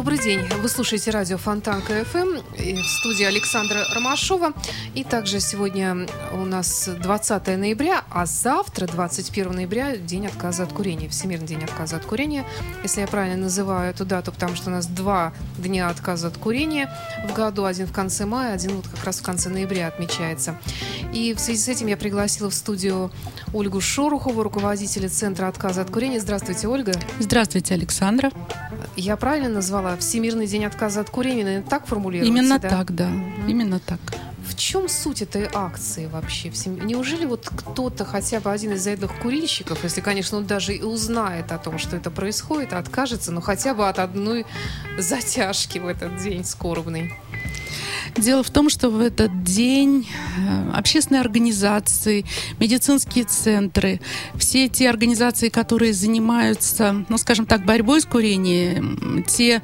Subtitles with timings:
[0.00, 0.40] Добрый день.
[0.62, 2.38] Вы слушаете радио Фонтанка ФМ.
[2.56, 4.54] В студии Александра Ромашова.
[4.94, 11.10] И также сегодня у нас 20 ноября, а завтра, 21 ноября, день отказа от курения.
[11.10, 12.46] Всемирный день отказа от курения.
[12.82, 16.90] Если я правильно называю эту дату, потому что у нас два дня отказа от курения
[17.28, 17.66] в году.
[17.66, 20.58] Один в конце мая, один вот как раз в конце ноября отмечается.
[21.12, 23.10] И в связи с этим я пригласила в студию
[23.52, 26.20] Ольгу Шорохову, руководителя Центра отказа от курения.
[26.20, 26.94] Здравствуйте, Ольга.
[27.18, 28.30] Здравствуйте, Александра.
[28.96, 31.44] Я правильно назвала Всемирный день отказа от курения?
[31.44, 32.32] Наверное, так формулируется?
[32.32, 32.68] Именно да?
[32.68, 33.10] так, да.
[33.48, 34.00] Именно так.
[34.50, 36.50] В чем суть этой акции вообще?
[36.66, 41.52] Неужели вот кто-то, хотя бы один из заедлых курильщиков, если, конечно, он даже и узнает
[41.52, 44.46] о том, что это происходит, откажется, но хотя бы от одной
[44.98, 47.14] затяжки в этот день скорбный?
[48.16, 52.26] Дело в том, что в этот день э, общественные организации,
[52.58, 54.00] медицинские центры,
[54.34, 59.62] все те организации, которые занимаются, ну, скажем так, борьбой с курением, те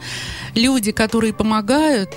[0.54, 2.10] люди, которые помогают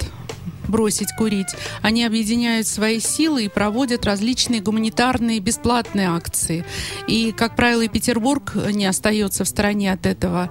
[0.70, 1.50] бросить курить,
[1.82, 6.66] они объединяют свои силы и проводят различные гуманитарные бесплатные акции.
[7.08, 10.50] И, как правило, и Петербург не остается в стороне от этого.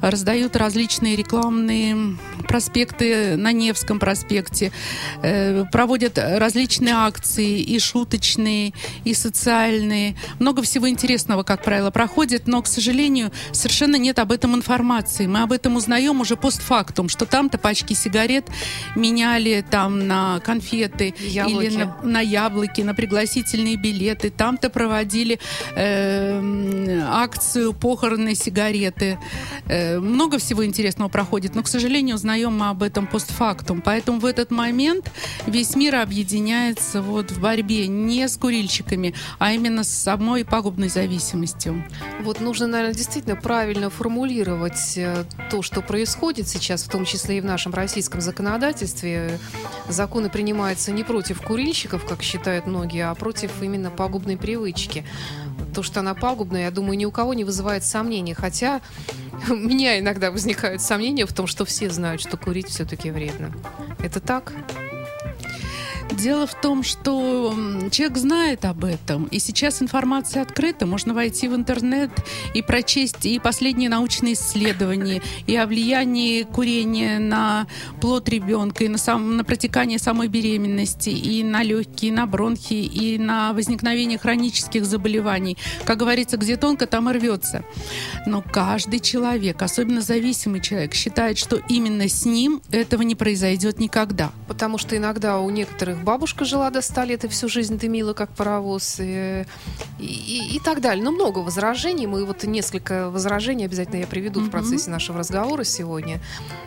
[0.00, 2.16] Раздают различные рекламные
[2.46, 4.72] проспекты на Невском проспекте,
[5.22, 8.72] э, проводят различные акции и шуточные,
[9.04, 10.16] и социальные.
[10.38, 15.26] Много всего интересного, как правило, проходит, но, к сожалению, совершенно нет об этом информации.
[15.26, 18.46] Мы об этом узнаем уже постфактум, что там-то пачки сигарет
[18.96, 21.66] меняли там на конфеты Яблоки.
[21.66, 24.30] или на, на яблоки, на пригласительные билеты.
[24.30, 25.38] Там-то проводили
[25.74, 29.18] э, акцию похороны сигареты.
[29.66, 33.82] Э, много всего интересного проходит, но, к сожалению, узнаем мы об этом постфактум.
[33.82, 35.10] Поэтому в этот момент
[35.46, 41.84] весь мир объединяется вот в борьбе не с курильщиками, а именно с самой пагубной зависимостью.
[42.22, 47.40] Вот нужно, наверное, действительно правильно формулировать э, то, что происходит сейчас, в том числе и
[47.40, 49.38] в нашем российском законодательстве.
[49.88, 55.04] Законы принимаются не против курильщиков, как считают многие, а против именно пагубной привычки.
[55.74, 58.34] То, что она пагубная, я думаю, ни у кого не вызывает сомнений.
[58.34, 58.80] Хотя
[59.48, 63.52] у меня иногда возникают сомнения в том, что все знают, что курить все-таки вредно.
[64.02, 64.52] Это так?
[66.10, 67.54] Дело в том, что
[67.90, 70.86] человек знает об этом, и сейчас информация открыта.
[70.86, 72.10] Можно войти в интернет
[72.54, 77.66] и прочесть и последние научные исследования, и о влиянии курения на
[78.00, 82.74] плод ребенка, и на, сам, на протекание самой беременности, и на легкие, и на бронхи,
[82.74, 85.58] и на возникновение хронических заболеваний.
[85.84, 87.64] Как говорится, где тонко, там и рвется.
[88.26, 94.32] Но каждый человек, особенно зависимый человек, считает, что именно с ним этого не произойдет никогда.
[94.48, 98.30] Потому что иногда у некоторых бабушка жила до 100 лет и всю жизнь дымила, как
[98.30, 99.44] паровоз, и,
[99.98, 101.04] и- и так далее.
[101.04, 102.06] Но много возражений.
[102.06, 106.20] Мы вот несколько возражений обязательно я приведу в процессе нашего разговора сегодня.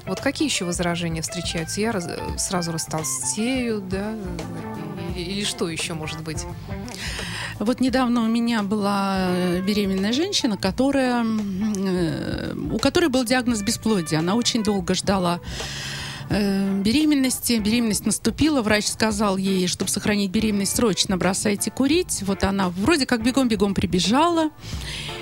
[0.05, 1.81] Вот какие еще возражения встречаются?
[1.81, 4.13] Я раз- сразу растолстею, да?
[5.15, 6.45] Или, что еще может быть?
[7.59, 9.27] Вот недавно у меня была
[9.65, 14.19] беременная женщина, которая, э, у которой был диагноз бесплодия.
[14.19, 15.39] Она очень долго ждала
[16.31, 17.53] беременности.
[17.59, 22.23] Беременность наступила, врач сказал ей, чтобы сохранить беременность, срочно бросайте курить.
[22.23, 24.49] Вот она вроде как бегом-бегом прибежала.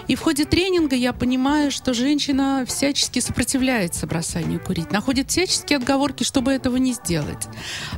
[0.08, 6.24] И в ходе тренинга я понимаю, что женщина всячески сопротивляется бросанию курить, находит всяческие отговорки,
[6.24, 7.47] чтобы этого не сделать.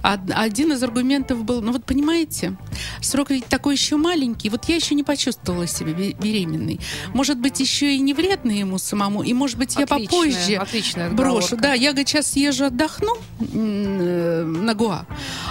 [0.03, 2.57] Од- Один из аргументов был, ну вот понимаете,
[3.01, 6.81] срок ведь такой еще маленький, вот я еще не почувствовала себя бе- беременной.
[7.13, 11.09] Может быть, еще и не вредно ему самому, и может быть, я Отличная- попозже отличная
[11.11, 11.55] брошу.
[11.55, 15.05] Да, я, говорит, сейчас съезжу, отдохну м, э, на Гоа,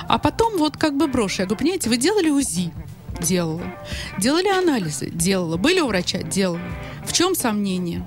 [0.08, 1.42] а потом вот как бы брошу.
[1.42, 2.72] Я говорю, понимаете, вы делали УЗИ?
[3.20, 3.62] Делала.
[4.18, 5.10] Делали анализы?
[5.10, 5.56] Делала.
[5.56, 6.22] Были у врача?
[6.22, 6.60] Делала.
[7.04, 8.06] В чем сомнение?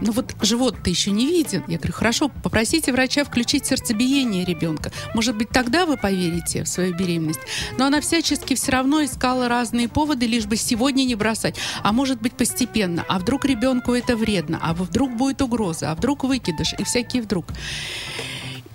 [0.00, 1.64] Ну вот живот-то еще не виден.
[1.68, 4.92] Я говорю, хорошо, попросите врача включить сердцебиение ребенка.
[5.14, 7.40] Может быть, тогда вы поверите в свою беременность.
[7.78, 11.56] Но она всячески все равно искала разные поводы, лишь бы сегодня не бросать.
[11.82, 13.04] А может быть, постепенно.
[13.08, 14.58] А вдруг ребенку это вредно?
[14.62, 15.90] А вдруг будет угроза?
[15.90, 16.74] А вдруг выкидыш?
[16.78, 17.46] И всякие вдруг.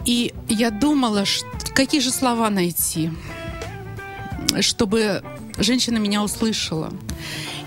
[0.05, 1.25] И я думала,
[1.75, 3.11] какие же слова найти,
[4.61, 5.23] чтобы
[5.57, 6.91] женщина меня услышала.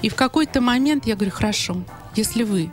[0.02, 1.84] И в какой-то момент я говорю, хорошо,
[2.16, 2.70] если вы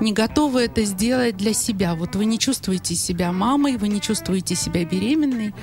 [0.00, 4.54] не готовы это сделать для себя, вот вы не чувствуете себя мамой, вы не чувствуете
[4.54, 5.54] себя беременной,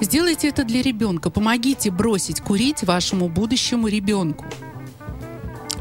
[0.00, 4.44] сделайте это для ребенка, помогите бросить курить вашему будущему ребенку.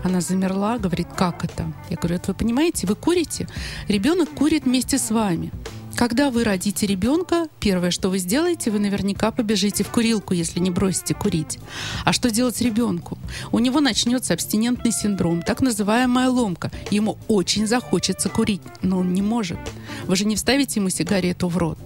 [0.04, 1.72] Она замерла, говорит, как это?
[1.90, 3.48] Я говорю, это вы понимаете, вы курите?
[3.88, 5.52] Ребенок курит вместе с вами.
[5.96, 10.70] Когда вы родите ребенка, первое, что вы сделаете, вы наверняка побежите в курилку, если не
[10.70, 11.58] бросите курить.
[12.04, 13.18] А что делать ребенку?
[13.54, 16.70] У него начнется абстинентный синдром, так называемая ломка.
[16.92, 19.58] Ему очень захочется курить, но он не может.
[20.06, 21.80] Вы же не вставите ему сигарету в рот.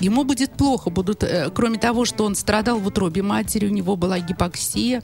[0.00, 3.96] Ему будет плохо, будут, э, кроме того, что он страдал в утробе матери, у него
[3.96, 5.02] была гипоксия,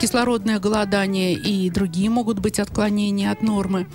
[0.00, 3.86] кислородное голодание и другие могут быть отклонения от нормы.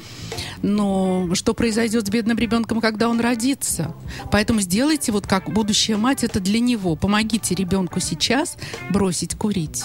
[0.61, 3.94] Но что произойдет с бедным ребенком, когда он родится?
[4.31, 6.95] Поэтому сделайте вот как будущая мать это для него.
[6.95, 8.57] Помогите ребенку сейчас
[8.89, 9.83] бросить курить.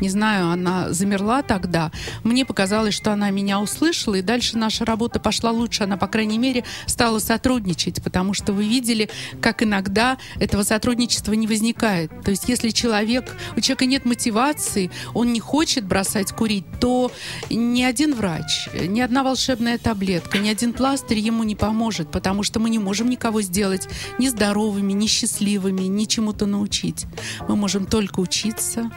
[0.00, 1.92] Не знаю, она замерла тогда.
[2.24, 5.84] Мне показалось, что она меня услышала, и дальше наша работа пошла лучше.
[5.84, 9.10] Она, по крайней мере, стала сотрудничать, потому что вы видели,
[9.42, 12.10] как иногда этого сотрудничества не возникает.
[12.22, 17.12] То есть, если человек, у человека нет мотивации, он не хочет бросать курить, то
[17.50, 22.58] ни один врач, ни одна волшебная таблетка, ни один пластырь ему не поможет, потому что
[22.58, 23.88] мы не можем никого сделать
[24.18, 27.06] ни здоровыми, ни счастливыми, ни чему-то научить.
[27.48, 28.90] Мы можем только учиться,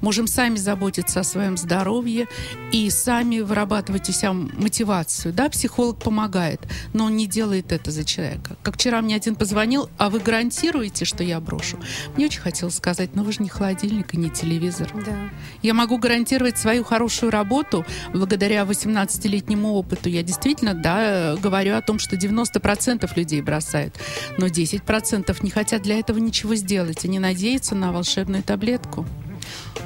[0.00, 2.28] можем сами заботиться о своем здоровье
[2.72, 5.32] и сами вырабатывать у себя мотивацию.
[5.32, 6.60] Да, психолог помогает,
[6.92, 8.56] но он не делает это за человека.
[8.62, 11.78] Как вчера мне один позвонил, а вы гарантируете, что я брошу?
[12.16, 14.90] Мне очень хотелось сказать, но вы же не холодильник и не телевизор.
[14.94, 15.16] Да.
[15.62, 20.08] Я могу гарантировать свою хорошую работу благодаря 18-летнему опыту.
[20.08, 23.94] Я действительно, да, говорю о том, что 90% людей бросают,
[24.38, 27.04] но 10% не хотят для этого ничего сделать.
[27.04, 29.06] Они надеются на волшебную таблетку.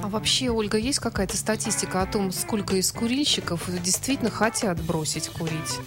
[0.02, 5.78] А вообще, Ольга, есть какая-то статистика о том, сколько из курильщиков действительно хотят бросить курить?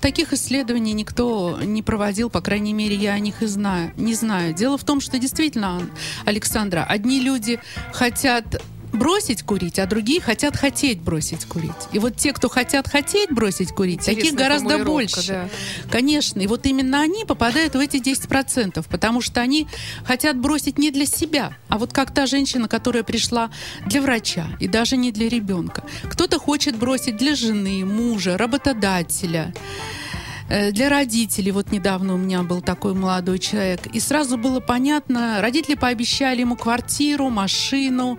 [0.00, 4.54] Таких исследований никто не проводил, по крайней мере, я о них и знаю, не знаю.
[4.54, 5.82] Дело в том, что действительно,
[6.24, 7.60] Александра, одни люди
[7.92, 8.62] хотят
[9.00, 11.72] бросить курить, а другие хотят хотеть бросить курить.
[11.90, 15.26] И вот те, кто хотят хотеть бросить курить, Интересная таких гораздо больше.
[15.26, 15.48] да.
[15.90, 16.38] Конечно.
[16.40, 19.66] И вот именно они попадают в эти 10%, потому что они
[20.04, 23.50] хотят бросить не для себя, а вот как та женщина, которая пришла
[23.86, 25.82] для врача и даже не для ребенка.
[26.02, 29.54] Кто-то хочет бросить для жены, мужа, работодателя
[30.50, 31.52] э, для родителей.
[31.52, 33.86] Вот недавно у меня был такой молодой человек.
[33.94, 38.18] И сразу было понятно, родители пообещали ему квартиру, машину,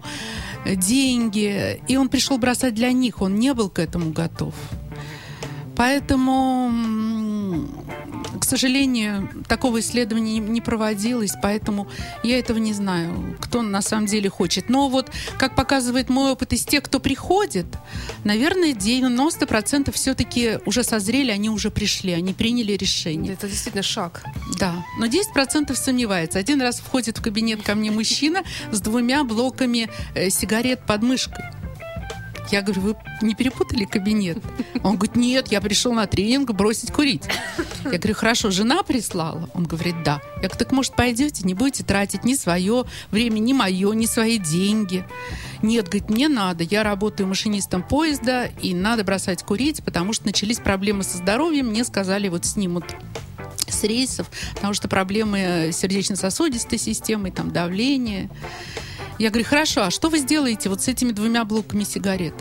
[0.65, 1.81] деньги.
[1.87, 4.53] И он пришел бросать для них, он не был к этому готов.
[5.75, 6.69] Поэтому,
[8.39, 11.88] к сожалению, такого исследования не- проводилось, поэтому
[12.24, 14.69] я этого не знаю, кто на самом деле хочет.
[14.69, 17.65] Но вот, как показывает мой опыт из тех, кто приходит,
[18.24, 23.33] наверное, 90% все-таки уже созрели, они уже пришли, они приняли решение.
[23.33, 24.24] Это действительно шаг.
[24.59, 26.39] Да, но 10% сомневается.
[26.39, 31.45] Один раз входит в кабинет ко мне мужчина с двумя блоками э, сигарет под мышкой.
[32.49, 34.38] Я говорю, вы не перепутали кабинет?
[34.83, 37.23] Он говорит, нет, я пришел на тренинг бросить курить.
[37.85, 39.49] Я говорю, хорошо, жена прислала?
[39.53, 40.21] Он говорит, да.
[40.38, 44.38] Я говорю, так может пойдете, не будете тратить ни свое время, ни мое, ни свои
[44.38, 45.05] деньги.
[45.61, 50.59] Нет, говорит, мне надо, я работаю машинистом поезда, и надо бросать курить, потому что начались
[50.59, 52.85] проблемы со здоровьем, мне сказали, вот снимут
[53.67, 58.29] с рейсов, потому что проблемы сердечно-сосудистой системы, там давление.
[59.21, 62.33] Я говорю, хорошо, а что вы сделаете вот с этими двумя блоками сигарет?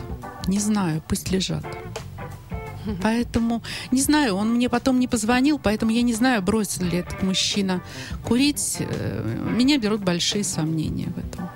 [0.47, 1.63] Не знаю, пусть лежат.
[3.03, 3.61] Поэтому,
[3.91, 7.83] не знаю, он мне потом не позвонил, поэтому я не знаю, бросил ли этот мужчина
[8.25, 8.77] курить.
[8.79, 11.51] Э, Меня берут большие сомнения в этом.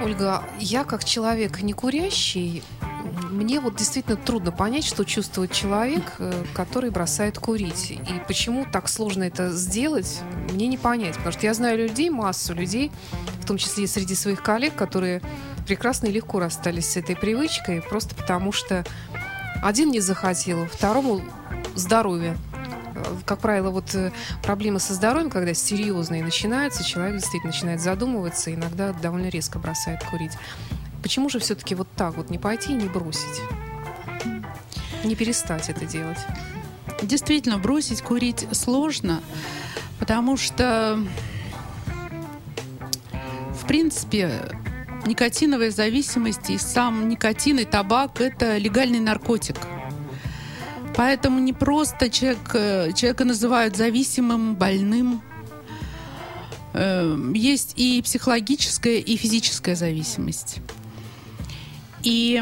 [0.00, 2.62] Ольга, я как человек не курящий,
[3.30, 7.90] мне вот действительно трудно понять, что чувствует человек, э, который бросает курить.
[7.92, 10.20] И почему так сложно это сделать,
[10.52, 11.16] мне не понять.
[11.16, 12.92] Потому что я знаю людей, массу людей,
[13.40, 15.22] в том числе и среди своих коллег, которые
[15.66, 18.84] прекрасно и легко расстались с этой привычкой, просто потому что
[19.62, 21.22] один не захотел, второму
[21.74, 22.36] здоровье.
[22.94, 28.52] Э, Как правило, вот э, проблемы со здоровьем, когда серьезные начинаются, человек действительно начинает задумываться,
[28.54, 30.32] иногда довольно резко бросает курить.
[31.06, 33.40] Почему же все-таки вот так вот не пойти и не бросить?
[35.04, 36.18] Не перестать это делать.
[37.00, 39.22] Действительно, бросить курить сложно,
[40.00, 41.00] потому что,
[43.52, 44.32] в принципе,
[45.06, 49.58] никотиновая зависимость и сам никотин и табак– это легальный наркотик.
[50.96, 55.22] Поэтому не просто человек, человека называют зависимым, больным.
[56.74, 60.62] Э, Есть и психологическая, и физическая зависимость.
[62.06, 62.40] И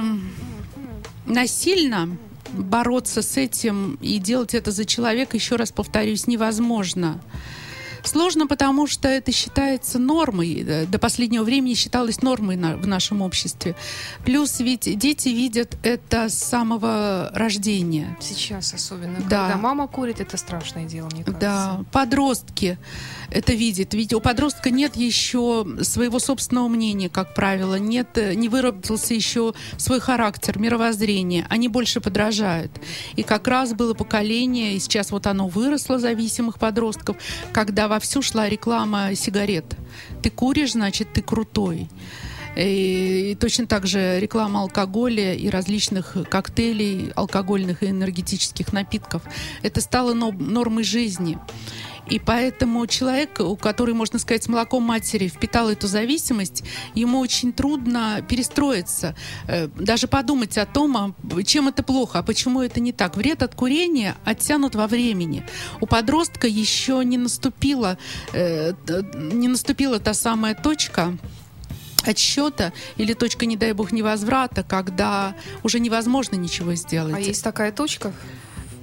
[1.25, 2.15] насильно
[2.53, 7.19] бороться с этим и делать это за человека, еще раз повторюсь, невозможно.
[8.05, 10.87] Сложно, потому что это считается нормой.
[10.87, 13.75] До последнего времени считалось нормой на, в нашем обществе.
[14.25, 18.17] Плюс ведь дети видят это с самого рождения.
[18.21, 19.19] Сейчас особенно.
[19.29, 19.47] Да.
[19.47, 21.41] Когда мама курит, это страшное дело, мне кажется.
[21.41, 22.79] Да, подростки
[23.31, 23.95] это видят.
[23.95, 29.55] Ведь у подростка нет еще своего собственного мнения, как правило, нет, э, не выработался еще
[29.77, 31.47] свой характер, мировоззрение.
[31.51, 32.71] Они больше подражают.
[33.17, 37.17] И как раз было поколение, и сейчас вот оно выросло, зависимых подростков,
[37.53, 39.77] когда вовсю шла реклама сигарет.
[40.23, 41.89] Ты куришь, значит, ты крутой.
[42.57, 49.23] И, и точно так же реклама алкоголя и различных коктейлей, алкогольных и энергетических напитков.
[49.63, 51.39] Это стало нормой жизни.
[52.09, 56.63] И поэтому человек, у который, можно сказать, с молоком матери впитал эту зависимость,
[56.95, 59.15] ему очень трудно перестроиться,
[59.47, 63.17] э, даже подумать о том, а чем это плохо, а почему это не так.
[63.17, 65.47] Вред от курения оттянут во времени.
[65.81, 67.97] У подростка еще не наступила,
[68.33, 68.75] э,
[69.15, 71.17] не наступила та самая точка,
[72.07, 77.15] отсчета или точка, не дай бог, невозврата, когда уже невозможно ничего сделать.
[77.15, 78.13] А есть такая точка?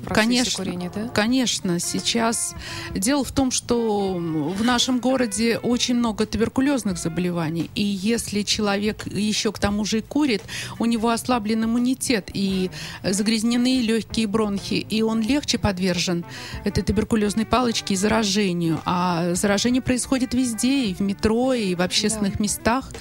[0.08, 1.08] Конечно, курения, да?
[1.10, 2.56] Конечно, сейчас
[2.94, 9.52] дело в том, что в нашем городе очень много туберкулезных заболеваний, и если человек еще
[9.52, 10.42] к тому же и курит,
[10.80, 12.72] у него ослаблен иммунитет и
[13.04, 16.26] загрязнены легкие бронхи, и он легче подвержен
[16.64, 18.82] этой туберкулезной палочке и заражению.
[18.86, 22.44] А заражение происходит везде, и в метро, и в общественных да.
[22.44, 22.92] местах.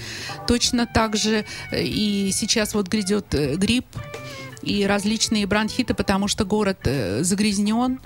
[0.47, 3.87] Точно так же э, и сейчас вот грядет э, грипп,
[4.62, 8.00] и различные бронхиты, потому что город э, загрязнен,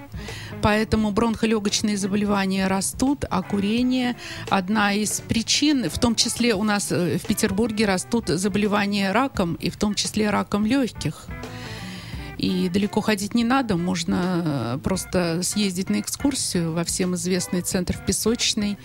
[0.63, 4.17] поэтому бронхолегочные заболевания растут, а курение
[4.49, 9.71] одна из причин, в том числе у нас э, в Петербурге растут заболевания раком, и
[9.71, 11.27] в том числе раком легких.
[12.37, 17.97] И далеко ходить не надо, можно э, просто съездить на экскурсию во всем известный центр
[17.97, 18.77] в Песочной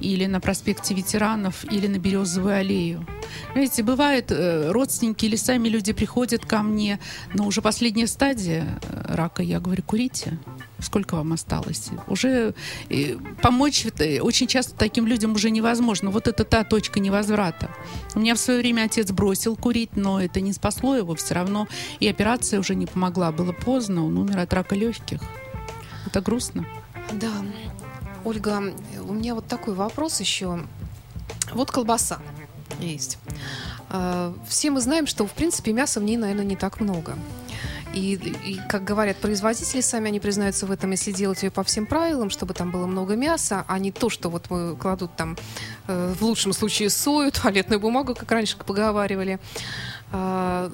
[0.00, 3.06] или на проспекте ветеранов, или на Березовую аллею.
[3.52, 6.98] Знаете, бывает, э, родственники или сами люди приходят ко мне,
[7.34, 10.38] но уже последняя стадия э, рака, я говорю, курите.
[10.78, 11.90] Сколько вам осталось?
[12.06, 12.54] Уже
[12.88, 13.86] э, помочь
[14.20, 16.10] очень часто таким людям уже невозможно.
[16.10, 17.70] Вот это та точка невозврата.
[18.14, 21.68] У меня в свое время отец бросил курить, но это не спасло его все равно.
[22.00, 23.30] И операция уже не помогла.
[23.30, 25.20] Было поздно, он умер от рака легких.
[26.06, 26.64] Это грустно.
[27.12, 27.32] Да.
[28.24, 30.60] Ольга, у меня вот такой вопрос еще.
[31.52, 32.18] Вот колбаса
[32.80, 33.18] есть.
[33.88, 37.16] А, все мы знаем, что, в принципе, мяса в ней, наверное, не так много.
[37.92, 41.86] И, и, как говорят производители, сами они признаются в этом, если делать ее по всем
[41.86, 45.36] правилам, чтобы там было много мяса, а не то, что вот мы кладут там
[45.88, 49.40] э, в лучшем случае сою, туалетную бумагу, как раньше поговаривали,
[50.12, 50.70] э,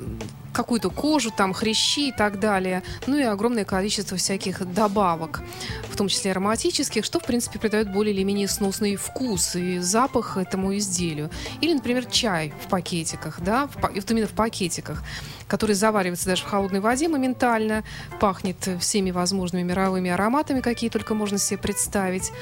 [0.56, 5.42] какую-то кожу, там хрящи и так далее, ну и огромное количество всяких добавок,
[5.90, 10.38] в том числе ароматических, что, в принципе, придает более или менее сносный вкус и запах
[10.38, 11.30] этому изделию.
[11.60, 15.02] Или, например, чай в пакетиках, да, в, вот именно в пакетиках,
[15.46, 17.84] который заваривается даже в холодной воде моментально,
[18.18, 22.32] пахнет всеми возможными мировыми ароматами, какие только можно себе представить.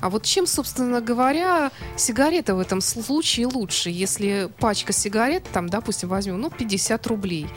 [0.00, 6.10] А вот чем, собственно говоря, сигарета в этом случае лучше, если пачка сигарет, там, допустим,
[6.10, 7.48] возьмем, ну, 50 рублей–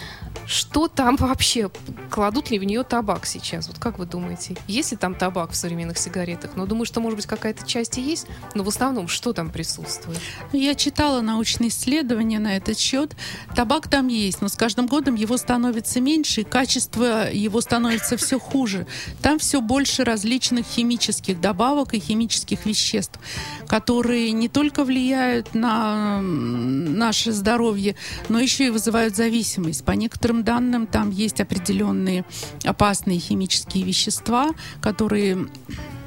[0.45, 1.69] что там вообще?
[2.09, 3.67] Кладут ли в нее табак сейчас?
[3.67, 4.57] Вот как вы думаете?
[4.67, 6.51] Есть ли там табак в современных сигаретах?
[6.55, 10.19] Ну, думаю, что, может быть, какая-то часть и есть, но в основном что там присутствует?
[10.51, 13.15] Я читала научные исследования на этот счет.
[13.55, 18.39] Табак там есть, но с каждым годом его становится меньше, и качество его становится все
[18.39, 18.87] хуже.
[19.21, 23.19] Там все больше различных химических добавок и химических веществ,
[23.67, 27.95] которые не только влияют на наше здоровье,
[28.27, 29.85] но еще и вызывают зависимость.
[29.85, 32.25] По некоторым некоторым данным там есть определенные
[32.63, 35.47] опасные химические вещества, которые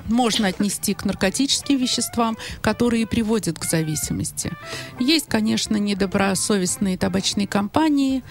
[0.06, 4.52] можно отнести к наркотическим веществам, которые приводят к зависимости.
[5.00, 8.23] Есть, конечно, недобросовестные табачные компании,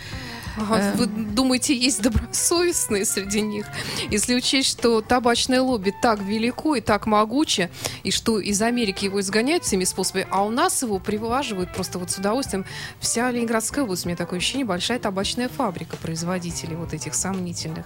[0.58, 3.66] Ага, вы думаете, есть добросовестные среди них?
[4.10, 7.70] Если учесть, что табачное лобби так велико и так могуче,
[8.04, 12.12] и что из Америки его изгоняют всеми способами, а у нас его приваживают просто вот
[12.12, 12.66] с удовольствием.
[13.00, 17.86] Вся Ленинградская область, у меня такое ощущение, большая табачная фабрика производителей вот этих сомнительных.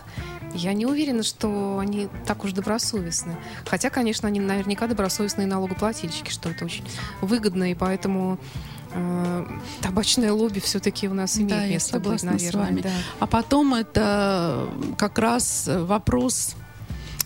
[0.53, 3.37] Я не уверена, что они так уж добросовестны.
[3.65, 6.85] Хотя, конечно, они наверняка добросовестные налогоплательщики, что это очень
[7.21, 8.39] выгодно, и поэтому
[8.93, 9.45] э,
[9.81, 12.51] табачное лобби все-таки у нас имеет да, место быть, наверное.
[12.51, 12.81] С вами.
[12.81, 12.91] Да.
[13.19, 16.55] А потом это как раз вопрос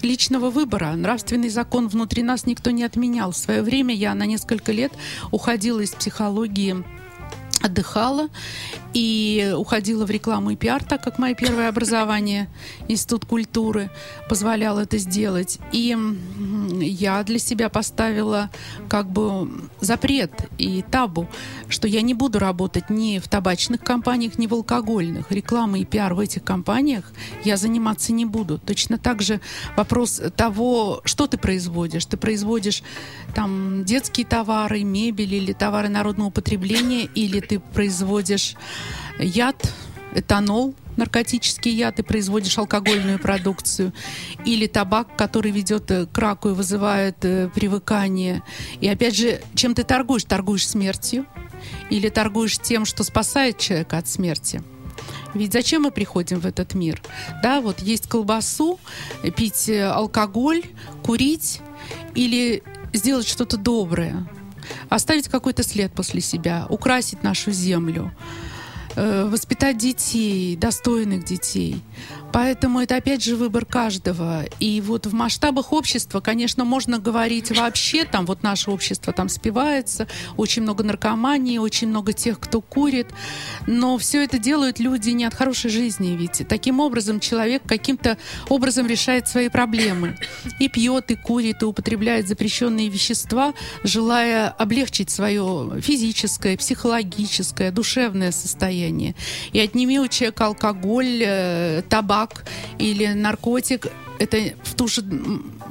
[0.02, 0.94] личного выбора.
[0.96, 3.32] Нравственный закон внутри нас никто не отменял.
[3.32, 4.92] В свое время я на несколько лет
[5.32, 6.84] уходила из психологии
[7.62, 8.30] отдыхала
[8.94, 12.50] и уходила в рекламу и пиар, так как мое первое образование,
[12.88, 13.90] Институт культуры,
[14.28, 15.60] позволял это сделать.
[15.72, 15.96] И
[16.80, 18.50] я для себя поставила
[18.90, 21.28] как бы запрет и табу,
[21.70, 25.32] что я не буду работать ни в табачных компаниях, ни в алкогольных.
[25.32, 27.12] Реклама и пиар в этих компаниях
[27.44, 28.60] я заниматься не буду.
[28.60, 29.40] Точно так же
[29.78, 32.06] вопрос того, что ты производишь.
[32.06, 32.84] Ты производишь
[33.34, 38.56] там детские товары, мебель или товары народного потребления, или ты производишь
[39.22, 39.72] яд,
[40.14, 43.94] этанол, наркотический яд и производишь алкогольную продукцию,
[44.46, 48.44] или табак, который ведет к раку и вызывает э, привыкание.
[48.82, 50.26] И опять же, чем ты торгуешь?
[50.26, 51.26] Торгуешь смертью
[51.90, 54.62] или торгуешь тем, что спасает человека от смерти?
[55.34, 57.02] Ведь зачем мы приходим в этот мир?
[57.42, 58.80] Да, вот есть колбасу,
[59.36, 60.64] пить э, алкоголь,
[61.04, 61.62] курить
[62.16, 62.64] или
[62.94, 64.28] сделать что-то доброе
[64.90, 68.51] оставить какой-то след после себя, украсить нашу землю, э,
[68.96, 71.82] воспитать детей, достойных детей.
[72.34, 74.46] Поэтому это опять же выбор каждого.
[74.60, 80.08] И вот в масштабах общества, конечно, можно говорить вообще, там вот наше общество там спивается,
[80.38, 83.08] очень много наркомании, очень много тех, кто курит,
[83.68, 88.18] но все это делают люди не от хорошей жизни, ведь таким образом человек каким-то
[88.50, 90.16] образом решает свои проблемы.
[90.60, 99.16] И пьет, и курит, и употребляет запрещенные вещества, желая облегчить свое физическое, психологическое, душевное состояние.
[99.52, 102.46] И отними у человека алкоголь, э, табак, табак
[102.80, 103.88] или наркотик,
[104.20, 105.04] это в ту же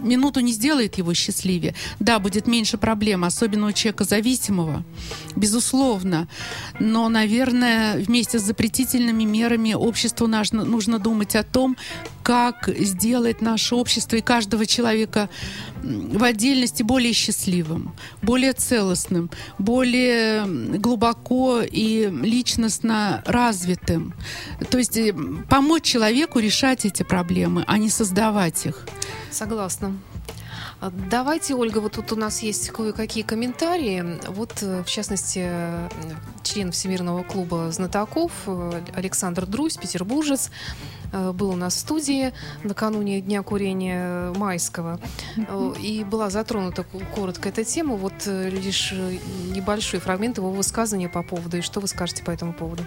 [0.03, 1.75] минуту не сделает его счастливее.
[2.01, 4.83] Да, будет меньше проблем, особенно у человека зависимого,
[5.37, 6.29] безусловно.
[6.81, 11.77] Но, наверное, вместе с запретительными мерами обществу нужно, нужно думать о том,
[12.23, 15.29] как сделать наше общество и каждого человека
[15.83, 20.45] в отдельности более счастливым, более целостным, более
[20.79, 24.15] глубоко и личностно развитым.
[24.71, 25.15] То есть э,
[25.49, 28.87] помочь человеку решать эти проблемы, а не создавать их.
[29.31, 29.95] Согласна.
[30.81, 34.19] А, давайте, Ольга, вот тут у нас есть кое-какие комментарии.
[34.29, 35.47] Вот, э, в частности,
[36.43, 43.21] член Всемирного клуба знатоков э, Александр Друзь, петербуржец, э, был у нас в студии накануне
[43.21, 45.01] Дня курения майского.
[45.81, 47.97] И была затронута коротко эта тема.
[47.97, 51.59] Вот лишь небольшой фрагмент его высказывания по поводу.
[51.59, 52.85] И что вы скажете по этому поводу?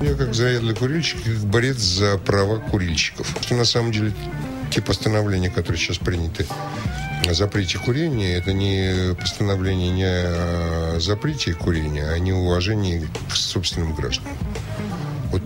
[0.00, 3.36] Я как заядлый курильщик, как борец за права курильщиков.
[3.40, 4.12] Что на самом деле
[4.70, 6.46] те постановления, которые сейчас приняты
[7.28, 13.94] о запрете курения, это не постановление не о запрете курения, а не уважении к собственным
[13.94, 14.32] гражданам.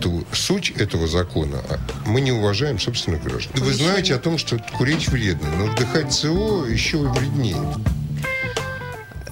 [0.01, 3.53] Вот суть этого закона а мы не уважаем собственных граждан.
[3.61, 7.57] Вы знаете о том, что курить вредно, но вдыхать СО еще вреднее.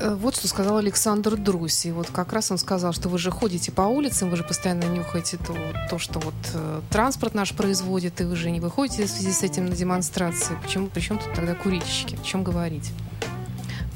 [0.01, 1.89] Э, вот что сказал Александр Друси.
[1.89, 5.37] Вот как раз он сказал, что вы же ходите по улицам, вы же постоянно нюхаете
[5.37, 5.55] то,
[5.89, 9.43] то что вот э, транспорт наш производит, и вы же не выходите в связи с
[9.43, 10.57] этим на демонстрации.
[10.61, 12.17] Почему, причем тут тогда курильщики?
[12.19, 12.91] О чем говорить?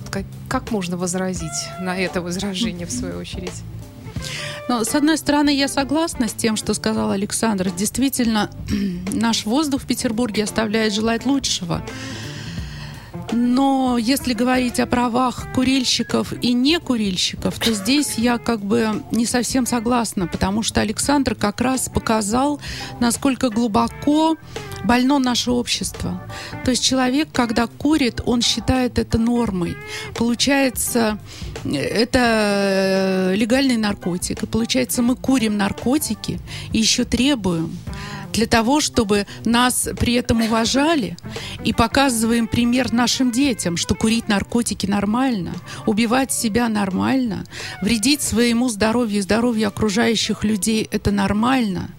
[0.01, 3.63] Вот как, как можно возразить на это возражение в свою очередь?
[4.67, 7.69] Но, с одной стороны, я согласна с тем, что сказал Александр.
[7.71, 8.49] Действительно,
[9.13, 11.81] наш воздух в Петербурге оставляет желать лучшего.
[13.31, 19.25] Но если говорить о правах курильщиков и не курильщиков, то здесь я как бы не
[19.25, 22.59] совсем согласна, потому что Александр как раз показал,
[22.99, 24.37] насколько глубоко
[24.83, 26.21] больно наше общество.
[26.63, 29.75] То есть человек, когда курит, он считает это нормой.
[30.15, 31.17] Получается,
[31.65, 34.43] это легальный наркотик.
[34.43, 36.39] И получается, мы курим наркотики
[36.71, 37.75] и еще требуем
[38.35, 41.17] для того, чтобы нас при этом уважали
[41.63, 45.53] и показываем пример нашим детям, что курить наркотики нормально,
[45.85, 47.45] убивать себя нормально,
[47.81, 51.89] вредить своему здоровью и здоровью окружающих людей это нормально.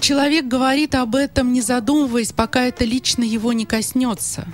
[0.00, 4.48] Человек говорит об этом, не задумываясь, пока это лично его не коснется.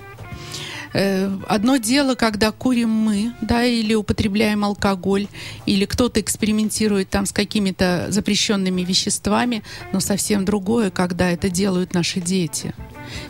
[0.94, 5.26] Э, одно дело, когда курим мы, да, или употребляем алкоголь,
[5.66, 12.20] или кто-то экспериментирует там с какими-то запрещенными веществами, но совсем другое, когда это делают наши
[12.20, 12.74] дети.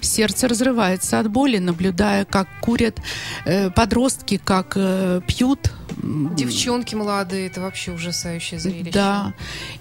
[0.01, 3.01] Сердце разрывается от боли, наблюдая, как курят
[3.44, 5.72] э, подростки, как э, пьют
[6.03, 8.91] Девчонки молодые, это вообще ужасающее зрелище.
[8.91, 9.35] Да.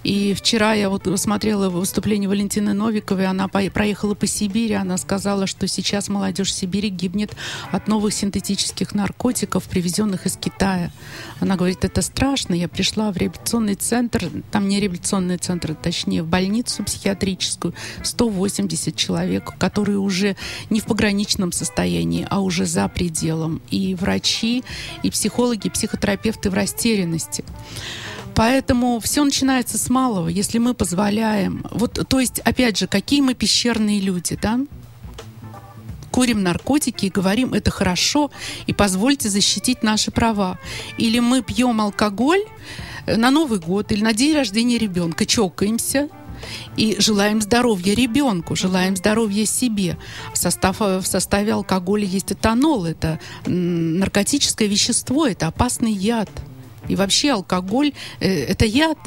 [0.04, 5.66] И вчера я вот смотрела выступление Валентины Новиковой, она проехала по Сибири, она сказала, что
[5.66, 7.34] сейчас молодежь Сибири гибнет
[7.72, 10.92] от новых синтетических наркотиков, привезенных из Китая.
[11.40, 12.54] Она говорит, это страшно.
[12.54, 19.54] Я пришла в реабилитационный центр, там не реабилитационный центр, точнее, в больницу психиатрическую, 180 человек,
[19.58, 20.36] которые уже
[20.70, 23.60] не в пограничном состоянии, а уже за пределом.
[23.70, 24.62] И врачи,
[25.02, 27.44] и психологи, и психотерапевты психотерапевты в растерянности.
[28.34, 31.64] Поэтому все начинается с малого, если мы позволяем.
[31.70, 34.60] Вот, то есть, опять же, какие мы пещерные люди, да?
[36.10, 38.30] курим наркотики и говорим, это хорошо,
[38.66, 40.58] и позвольте защитить наши права.
[40.98, 42.44] Или мы пьем алкоголь
[43.06, 46.10] э, на Новый год или на день рождения ребенка, чокаемся,
[46.76, 49.96] и желаем здоровья ребенку, желаем здоровья себе.
[50.32, 56.30] В, состав, в составе алкоголя есть этанол, это наркотическое вещество, это опасный яд.
[56.88, 58.98] И вообще алкоголь э, это яд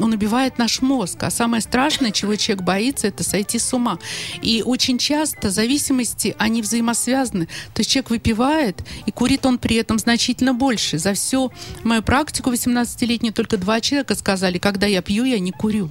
[0.00, 1.22] он убивает наш мозг.
[1.22, 3.98] А самое страшное, чего человек боится, это сойти с ума.
[4.42, 7.46] И очень часто зависимости, они взаимосвязаны.
[7.74, 10.98] То есть человек выпивает, и курит он при этом значительно больше.
[10.98, 15.90] За всю мою практику 18-летнюю только два человека сказали, когда я пью, я не курю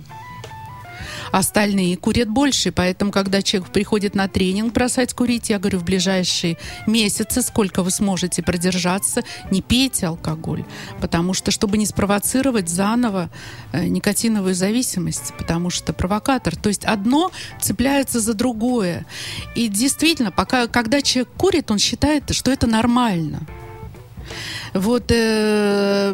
[1.32, 2.72] остальные курят больше.
[2.72, 6.58] Поэтому, когда человек приходит на тренинг бросать курить, я говорю, в ближайшие
[6.88, 10.66] месяцы, сколько вы сможете продержаться, не пейте алкоголь.
[11.02, 13.30] Потому что, чтобы не спровоцировать заново
[13.72, 16.56] э, никотиновую зависимость, потому что провокатор.
[16.56, 19.06] То есть одно цепляется за другое.
[19.56, 23.46] И действительно, пока, когда человек курит, он считает, что это нормально.
[24.76, 26.14] Вот э,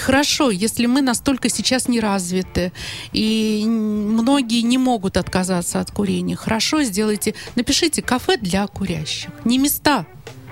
[0.00, 2.72] хорошо, если мы настолько сейчас не развиты,
[3.12, 9.30] и многие не могут отказаться от курения, хорошо, сделайте, напишите кафе для курящих.
[9.44, 10.06] Не места,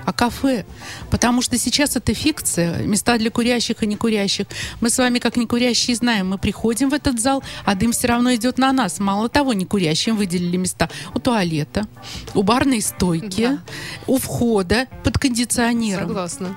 [0.05, 0.67] а кафе.
[1.11, 4.47] Потому что сейчас это фикция, места для курящих и некурящих.
[4.83, 8.35] Мы с вами, как некурящие, знаем, мы приходим в этот зал, а дым все равно
[8.35, 8.99] идет на нас.
[9.01, 11.89] Мало того, некурящим выделили места у туалета,
[12.35, 13.59] у барной стойки, да.
[14.07, 16.09] у входа под кондиционером.
[16.09, 16.55] Согласна.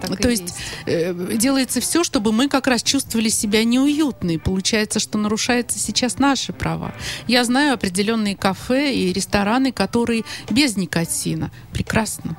[0.00, 0.56] Так То есть, есть.
[0.86, 4.32] Э, делается все, чтобы мы как раз чувствовали себя неуютно.
[4.32, 6.94] И получается, что нарушается сейчас наши права.
[7.26, 11.50] Я знаю определенные кафе и рестораны, которые без никотина.
[11.72, 12.36] Прекрасно.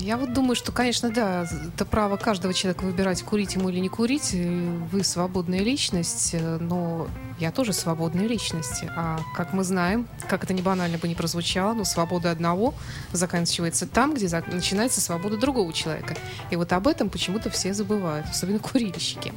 [0.00, 3.88] Я вот думаю, что, конечно, да, это право каждого человека выбирать, курить ему или не
[3.88, 4.32] курить.
[4.32, 8.84] Вы свободная личность, но я тоже свободная личность.
[8.96, 12.74] А как мы знаем, как это не банально бы не прозвучало, но свобода одного
[13.12, 16.16] заканчивается там, где начинается свобода другого человека.
[16.50, 19.32] И вот об этом почему-то все забывают, особенно курильщики.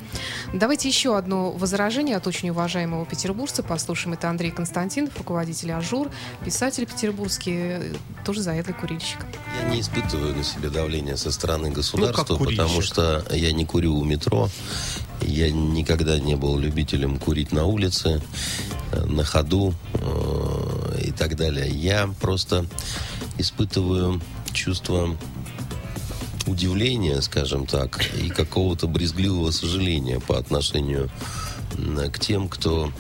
[0.54, 4.14] Давайте еще одно возражение от очень уважаемого петербуржца послушаем.
[4.14, 6.10] Это Андрей Константинов, руководитель «Ажур»,
[6.44, 7.94] писатель петербургский,
[8.26, 9.20] тоже заедлый курильщик.
[9.62, 13.66] Я не испытываю на себе давление со стороны ну, государства, ну, потому что я не
[13.66, 14.50] курю у метро,
[15.22, 21.70] я никогда не был любителем курить на улице, э, на ходу э, и так далее.
[21.70, 22.66] Я просто
[23.38, 24.22] испытываю
[24.54, 25.16] чувство
[26.48, 31.10] удивления, скажем так, и какого-то брезгливого сожаления по отношению
[32.12, 32.92] к тем, кто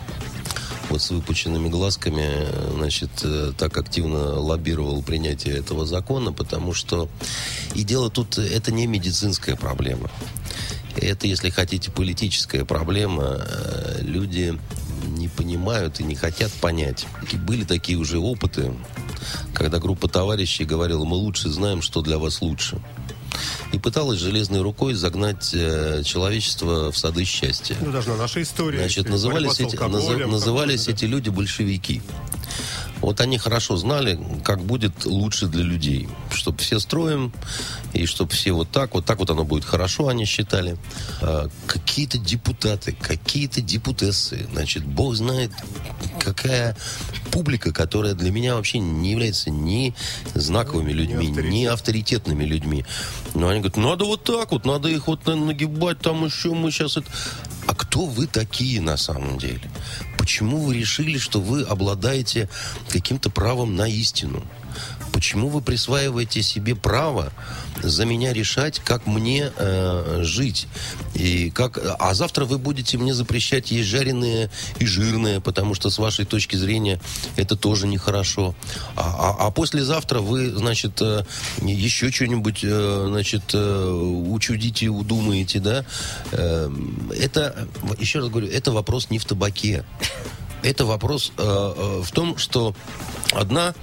[0.91, 2.27] вот с выпученными глазками,
[2.75, 7.10] значит, э, так активно лоббировал принятие этого закона, потому что
[7.73, 10.12] и дело тут, это не медицинская проблема.
[10.97, 13.39] Это, если хотите, политическая проблема.
[14.01, 14.60] Люди
[15.21, 17.05] не понимают и не хотят понять.
[17.31, 18.73] И были такие уже опыты,
[19.53, 22.81] когда группа товарищей говорила, мы лучше знаем, что для вас лучше.
[23.71, 27.77] И пыталась железной рукой загнать э, человечество в сады счастья.
[27.79, 28.77] Ну, даже на нашей истории.
[28.77, 32.01] Значит, назывались, эти, назывались эти люди большевики.
[33.01, 36.07] Вот они хорошо знали, как будет лучше для людей.
[36.31, 37.33] Чтобы все строим,
[37.93, 40.77] и чтобы все вот так, вот так вот оно будет хорошо, они считали.
[41.21, 45.51] А, какие-то депутаты, какие-то депутессы, значит, бог знает,
[46.19, 46.77] какая
[47.31, 49.95] публика, которая для меня вообще не является ни
[50.35, 51.51] знаковыми людьми, ни, авторитет.
[51.51, 52.85] ни авторитетными людьми.
[53.33, 56.97] Но они говорят, надо вот так вот, надо их вот нагибать, там еще мы сейчас
[56.97, 57.09] это...
[57.71, 59.71] А кто вы такие на самом деле?
[60.17, 62.49] Почему вы решили, что вы обладаете
[62.89, 64.43] каким-то правом на истину?
[65.12, 67.32] Почему вы присваиваете себе право
[67.82, 70.67] за меня решать, как мне э, жить?
[71.13, 71.80] И как...
[72.00, 76.56] А завтра вы будете мне запрещать есть жареное и жирное, потому что с вашей точки
[76.56, 77.00] зрения
[77.36, 78.56] это тоже нехорошо.
[78.95, 81.24] А, а, а послезавтра вы, значит, э,
[81.62, 83.91] еще что-нибудь, э, значит, э,
[84.28, 85.86] учудите, удумаете, да?
[86.32, 86.69] Э,
[87.17, 87.67] это,
[88.00, 89.84] еще раз говорю, это вопрос не в табаке.
[90.63, 92.76] Это вопрос э, э, в том, что
[93.32, 93.74] одна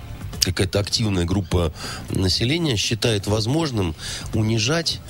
[0.41, 1.73] какая-то активная группа
[2.11, 3.95] населения считает возможным
[4.35, 5.01] унижать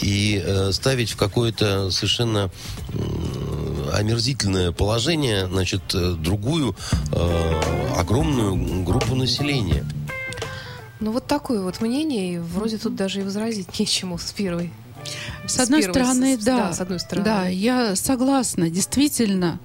[0.00, 2.50] и э, ставить в какое-то совершенно
[2.92, 6.74] э, омерзительное положение, значит, э, другую
[7.12, 7.60] э,
[7.96, 9.84] огромную группу населения.
[11.00, 14.72] Ну вот такое вот мнение, и вроде тут даже и возразить нечему с первой.
[15.46, 17.24] С, с одной первой, стороны, с, да, да, с одной стороны.
[17.24, 19.58] Да, я согласна, действительно.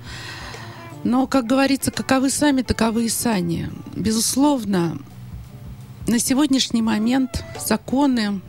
[1.08, 3.70] Но, как говорится, каковы сами, таковы и сани.
[3.96, 4.98] Безусловно,
[6.06, 8.42] на сегодняшний момент законы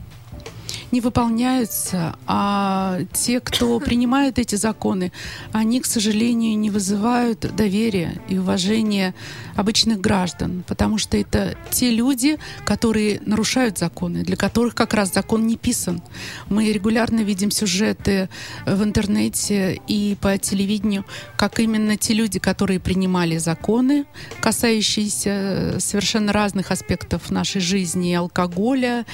[0.92, 5.12] не выполняются, а те, кто принимают эти законы,
[5.52, 9.14] они, к сожалению, не вызывают доверия и уважения
[9.56, 15.46] обычных граждан, потому что это те люди, которые нарушают законы, для которых как раз закон
[15.46, 16.00] не писан.
[16.48, 18.28] Мы регулярно видим сюжеты
[18.66, 21.04] в интернете и по телевидению,
[21.36, 24.06] как именно те люди, которые принимали законы,
[24.40, 29.04] касающиеся совершенно разных аспектов нашей жизни, и алкоголя,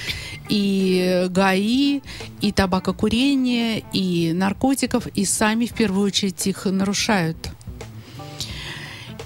[0.49, 7.37] и ГАИ, и табакокурения, и наркотиков, и сами в первую очередь их нарушают.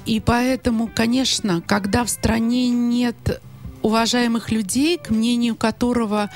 [0.06, 3.41] И поэтому, конечно, когда в стране нет
[3.82, 6.30] уважаемых людей, к мнению которого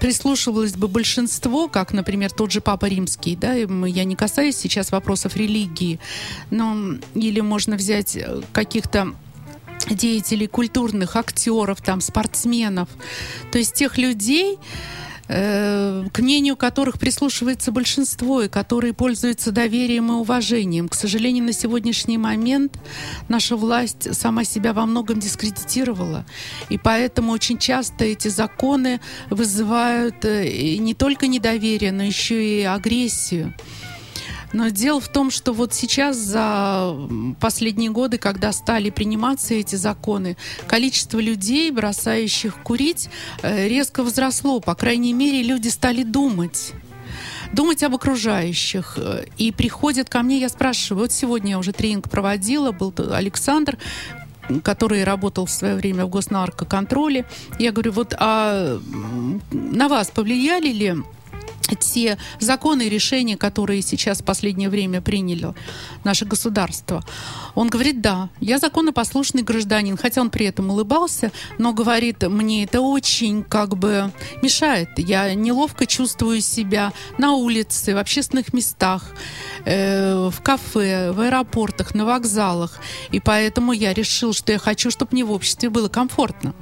[0.00, 5.36] прислушивалось бы большинство, как, например, тот же Папа Римский, да, я не касаюсь сейчас вопросов
[5.36, 6.00] религии,
[6.50, 9.14] но или можно взять э, каких-то
[9.88, 12.88] деятелей культурных, актеров, там, спортсменов,
[13.52, 14.58] то есть тех людей,
[15.28, 20.88] к мнению которых прислушивается большинство и которые пользуются доверием и уважением.
[20.88, 22.78] К сожалению, на сегодняшний момент
[23.28, 26.24] наша власть сама себя во многом дискредитировала.
[26.70, 33.52] И поэтому очень часто эти законы вызывают э, не только недоверие, но еще и агрессию.
[34.52, 36.96] Но дело в том, что вот сейчас за
[37.40, 43.08] последние годы, когда стали приниматься эти законы, количество людей, бросающих курить,
[43.42, 44.60] э, резко возросло.
[44.60, 46.72] По крайней мере, люди стали думать
[47.52, 48.98] думать об окружающих.
[49.38, 53.78] И приходят ко мне, я спрашиваю, вот сегодня я уже тренинг проводила, был Александр,
[54.62, 57.24] который работал в свое время в госнаркоконтроле.
[57.58, 58.78] Я говорю, вот а
[59.50, 60.96] на вас повлияли ли
[61.74, 65.54] те законы и решения, которые сейчас в последнее время приняло
[66.04, 67.04] наше государство.
[67.54, 72.80] Он говорит, да, я законопослушный гражданин, хотя он при этом улыбался, но говорит, мне это
[72.80, 74.90] очень как бы мешает.
[74.96, 79.10] Я неловко чувствую себя на улице, в общественных местах,
[79.64, 82.80] э, в кафе, в аэропортах, на вокзалах.
[83.10, 86.54] И поэтому я решил, что я хочу, чтобы мне в обществе было комфортно.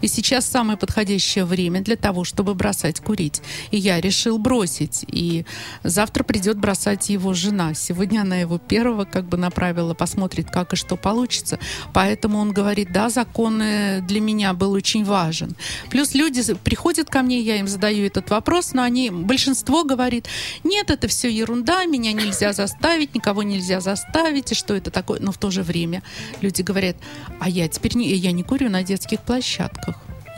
[0.00, 3.42] И сейчас самое подходящее время для того, чтобы бросать курить.
[3.70, 5.04] И я решил бросить.
[5.06, 5.44] И
[5.82, 7.74] завтра придет бросать его жена.
[7.74, 11.58] Сегодня она его первого как бы направила, посмотрит, как и что получится.
[11.92, 15.54] Поэтому он говорит, да, закон для меня был очень важен.
[15.90, 20.26] Плюс люди приходят ко мне, я им задаю этот вопрос, но они, большинство говорит,
[20.64, 25.20] нет, это все ерунда, меня нельзя заставить, никого нельзя заставить, и что это такое.
[25.20, 26.02] Но в то же время
[26.40, 26.96] люди говорят,
[27.40, 29.89] а я теперь не, я не курю на детских площадках.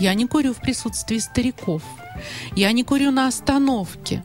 [0.03, 1.81] Я не курю в присутствии стариков.
[2.57, 4.25] Я не курю на остановке.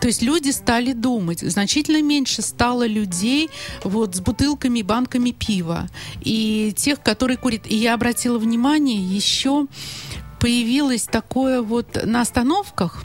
[0.00, 1.40] То есть люди стали думать.
[1.40, 3.50] Значительно меньше стало людей
[3.82, 5.88] вот с бутылками и банками пива.
[6.20, 7.62] И тех, которые курят.
[7.66, 9.66] И я обратила внимание, еще
[10.38, 13.04] появилось такое вот на остановках,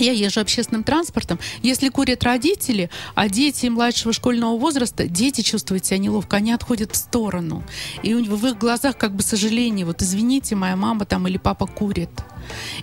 [0.00, 1.38] я езжу общественным транспортом.
[1.62, 6.96] Если курят родители, а дети младшего школьного возраста, дети чувствуют себя неловко, они отходят в
[6.96, 7.64] сторону.
[8.02, 9.86] И в их глазах как бы сожаление.
[9.86, 12.10] Вот извините, моя мама там или папа курит.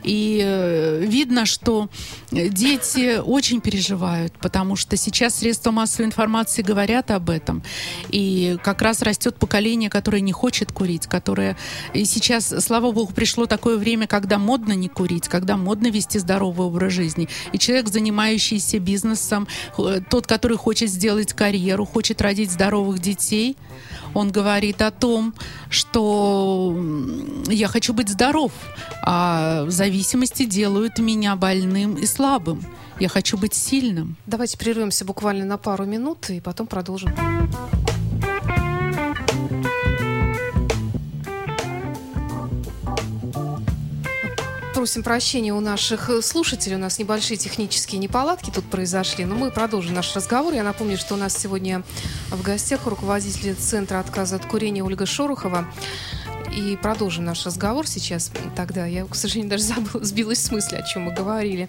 [0.03, 1.89] И э, видно, что
[2.31, 7.63] дети очень переживают, потому что сейчас средства массовой информации говорят об этом.
[8.09, 11.57] И как раз растет поколение, которое не хочет курить, которое...
[11.93, 16.67] И сейчас, слава богу, пришло такое время, когда модно не курить, когда модно вести здоровый
[16.67, 17.27] образ жизни.
[17.51, 19.47] И человек, занимающийся бизнесом,
[20.09, 23.57] тот, который хочет сделать карьеру, хочет родить здоровых детей,
[24.15, 25.35] он говорит о том,
[25.69, 26.75] что
[27.47, 28.51] я хочу быть здоров,
[29.03, 32.63] а зависимости делают меня больным и слабым.
[32.99, 34.15] Я хочу быть сильным.
[34.25, 37.13] Давайте прервемся буквально на пару минут и потом продолжим.
[44.85, 46.75] Просим прощения у наших э, слушателей.
[46.75, 50.53] У нас небольшие технические неполадки тут произошли, но мы продолжим наш разговор.
[50.53, 51.81] Я напомню, что у нас сегодня
[52.29, 55.65] в гостях руководитель Центра отказа от курения Ольга Шорохова.
[56.55, 58.31] И продолжим наш разговор сейчас.
[58.55, 61.67] Тогда я, к сожалению, даже забыла, сбилась с мысли, о чем мы говорили.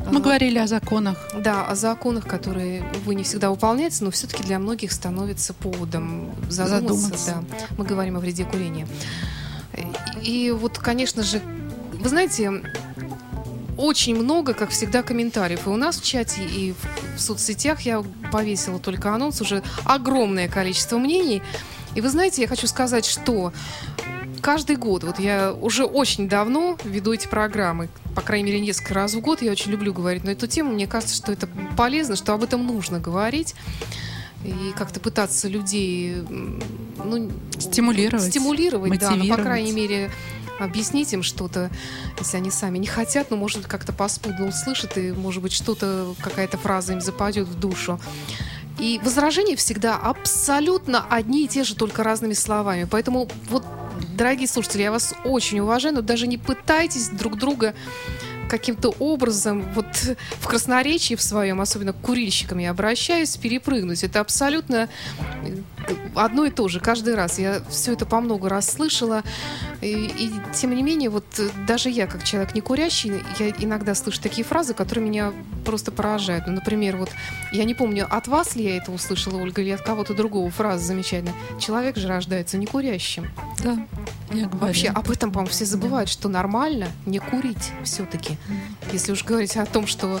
[0.00, 1.30] Мы а, говорили о законах.
[1.38, 7.06] Да, о законах, которые, увы, не всегда выполняются, но все-таки для многих становится поводом задуматься.
[7.06, 7.44] задуматься.
[7.48, 7.56] Да.
[7.78, 8.88] Мы говорим о вреде курения.
[10.22, 11.40] И вот, конечно же,
[12.02, 12.62] вы знаете,
[13.76, 15.66] очень много, как всегда, комментариев.
[15.66, 16.74] И у нас в чате, и
[17.16, 21.42] в, соцсетях я повесила только анонс, уже огромное количество мнений.
[21.94, 23.52] И вы знаете, я хочу сказать, что
[24.40, 29.14] каждый год, вот я уже очень давно веду эти программы, по крайней мере, несколько раз
[29.14, 32.34] в год, я очень люблю говорить на эту тему, мне кажется, что это полезно, что
[32.34, 33.54] об этом нужно говорить
[34.44, 36.16] и как-то пытаться людей
[37.04, 40.10] ну, стимулировать, стимулировать, да, ну, по крайней мере,
[40.58, 41.70] объяснить им что-то,
[42.18, 46.14] если они сами не хотят, но, может быть, как-то поспудно услышат, и, может быть, что-то,
[46.20, 48.00] какая-то фраза им западет в душу.
[48.78, 52.86] И возражения всегда абсолютно одни и те же, только разными словами.
[52.90, 53.64] Поэтому вот,
[54.16, 57.74] дорогие слушатели, я вас очень уважаю, но даже не пытайтесь друг друга
[58.52, 59.86] каким-то образом вот
[60.40, 64.04] в красноречии в своем, особенно к курильщикам я обращаюсь, перепрыгнуть.
[64.04, 64.90] Это абсолютно
[66.14, 67.38] одно и то же каждый раз.
[67.38, 69.22] Я все это по много раз слышала.
[69.80, 71.24] И, и тем не менее, вот
[71.66, 75.32] даже я, как человек не курящий, я иногда слышу такие фразы, которые меня
[75.64, 76.46] просто поражают.
[76.46, 77.08] Ну, например, вот
[77.52, 80.84] я не помню, от вас ли я это услышала, Ольга, или от кого-то другого фраза
[80.84, 81.34] замечательная.
[81.58, 83.30] Человек же рождается не курящим.
[83.64, 83.78] Да,
[84.32, 84.66] я говорю.
[84.66, 86.12] Вообще об этом, по-моему, все забывают, да.
[86.12, 88.36] что нормально не курить все-таки.
[88.92, 90.20] Если уж говорить о том, что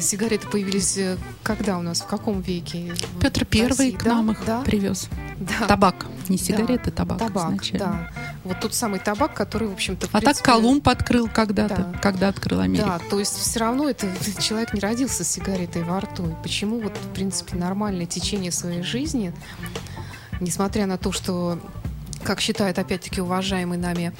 [0.00, 2.00] Сигареты появились э, когда у нас?
[2.00, 2.94] В каком веке?
[3.20, 4.14] Петр Первый к да?
[4.14, 4.62] нам их да?
[4.62, 5.08] привез.
[5.38, 5.66] Да.
[5.66, 6.06] Табак.
[6.28, 6.96] Не сигареты, да.
[6.96, 7.18] табак.
[7.18, 7.78] Табак, изначально.
[7.78, 8.10] да.
[8.44, 10.06] Вот тот самый табак, который, в общем-то...
[10.06, 11.98] В а принципе, так Колумб открыл когда-то, да.
[12.00, 12.88] когда открыл Америку.
[12.88, 14.06] Да, то есть все равно это
[14.40, 16.28] человек не родился с сигаретой во рту.
[16.28, 19.34] И почему вот, в принципе, нормальное течение своей жизни,
[20.40, 21.58] несмотря на то, что
[22.24, 24.12] как считает, опять-таки, уважаемый нами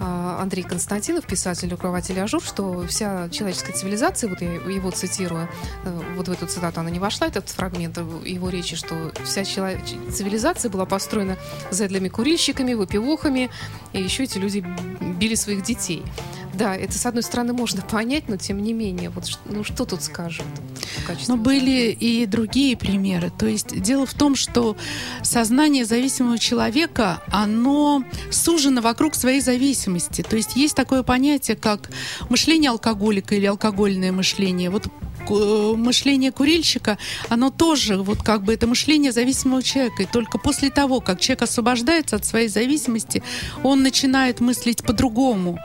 [0.00, 5.48] а, Андрей Константинов, писатель, руководитель Ажур, что вся человеческая цивилизация, вот я его цитирую,
[5.84, 10.70] э, вот в эту цитату она не вошла, этот фрагмент его речи, что вся цивилизация
[10.70, 11.36] была построена
[11.70, 13.50] заядлыми курильщиками, выпивохами,
[13.92, 14.64] и еще эти люди
[15.00, 16.04] били своих детей.
[16.58, 20.02] Да, это, с одной стороны, можно понять, но тем не менее, вот ну что тут
[20.02, 20.44] скажут?
[21.28, 23.30] Но были и другие примеры.
[23.38, 24.76] То есть дело в том, что
[25.22, 30.22] сознание зависимого человека, оно сужено вокруг своей зависимости.
[30.22, 31.90] То есть есть такое понятие, как
[32.28, 34.70] мышление алкоголика или алкогольное мышление.
[34.70, 34.88] Вот
[35.30, 40.02] э, мышление курильщика, оно тоже вот как бы это мышление зависимого человека.
[40.02, 43.22] И только после того, как человек освобождается от своей зависимости,
[43.62, 45.60] он начинает мыслить по-другому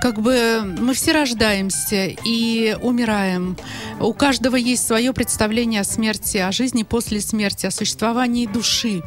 [0.00, 3.56] как бы мы все рождаемся и умираем.
[4.00, 9.02] У каждого есть свое представление о смерти, о жизни после смерти, о существовании души.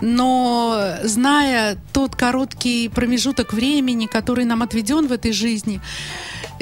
[0.00, 5.80] Но зная тот короткий промежуток времени, который нам отведен в этой жизни,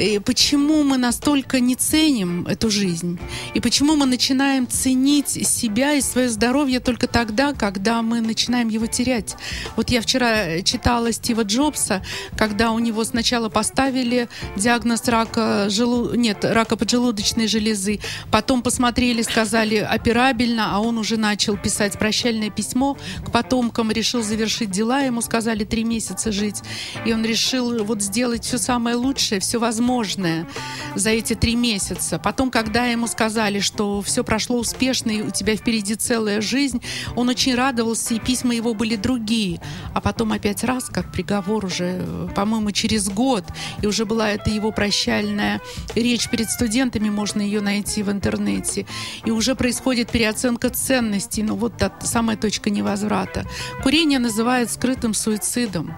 [0.01, 3.19] и почему мы настолько не ценим эту жизнь?
[3.53, 8.87] И почему мы начинаем ценить себя и свое здоровье только тогда, когда мы начинаем его
[8.87, 9.37] терять?
[9.77, 12.03] Вот я вчера читала Стива Джобса,
[12.37, 16.15] когда у него сначала поставили диагноз рака, желу...
[16.15, 22.97] нет, рака поджелудочной железы, потом посмотрели, сказали операбельно, а он уже начал писать прощальное письмо
[23.27, 26.63] к потомкам, решил завершить дела, ему сказали три месяца жить,
[27.05, 30.47] и он решил вот сделать все самое лучшее, все возможное возможное
[30.95, 32.19] за эти три месяца.
[32.19, 36.81] Потом, когда ему сказали, что все прошло успешно и у тебя впереди целая жизнь,
[37.17, 39.61] он очень радовался, и письма его были другие.
[39.95, 43.45] А потом опять раз, как приговор уже, по-моему, через год,
[43.83, 45.61] и уже была эта его прощальная
[45.95, 48.87] речь перед студентами, можно ее найти в интернете,
[49.25, 53.45] и уже происходит переоценка ценностей, ну вот та самая точка невозврата.
[53.83, 55.95] Курение называют скрытым суицидом.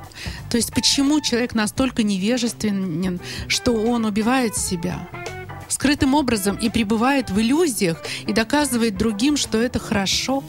[0.51, 5.09] То есть почему человек настолько невежественен, что он убивает себя
[5.69, 10.45] скрытым образом и пребывает в иллюзиях и доказывает другим, что это хорошо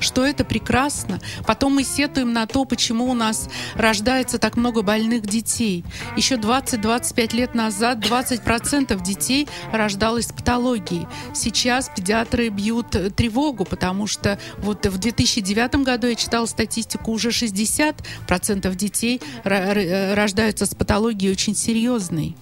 [0.00, 1.18] что это прекрасно.
[1.44, 5.84] Потом мы сетуем на то, почему у нас рождается так много больных детей.
[6.16, 11.08] Еще 20-25 лет назад 20% детей рождалось с патологией.
[11.34, 18.74] Сейчас педиатры бьют тревогу, потому что вот в 2009 году я читала статистику, уже 60%
[18.76, 22.36] детей рождаются с патологией очень серьезной.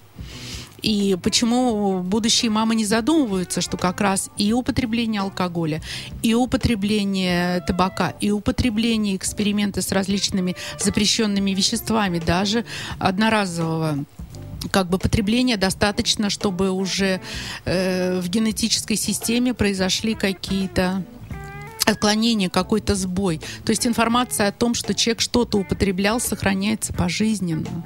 [0.81, 5.81] И почему будущие мамы не задумываются, что как раз и употребление алкоголя,
[6.21, 12.65] и употребление табака, и употребление эксперименты с различными запрещенными веществами, даже
[12.99, 14.05] одноразового
[14.71, 17.21] как бы потребления достаточно, чтобы уже
[17.65, 21.03] э, в генетической системе произошли какие-то
[21.85, 23.39] отклонение, какой-то сбой.
[23.63, 27.85] То есть информация о том, что человек что-то употреблял, сохраняется пожизненно.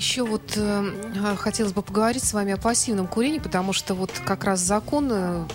[0.00, 4.44] Еще вот э, хотелось бы поговорить с вами о пассивном курении, потому что вот как
[4.44, 5.46] раз законы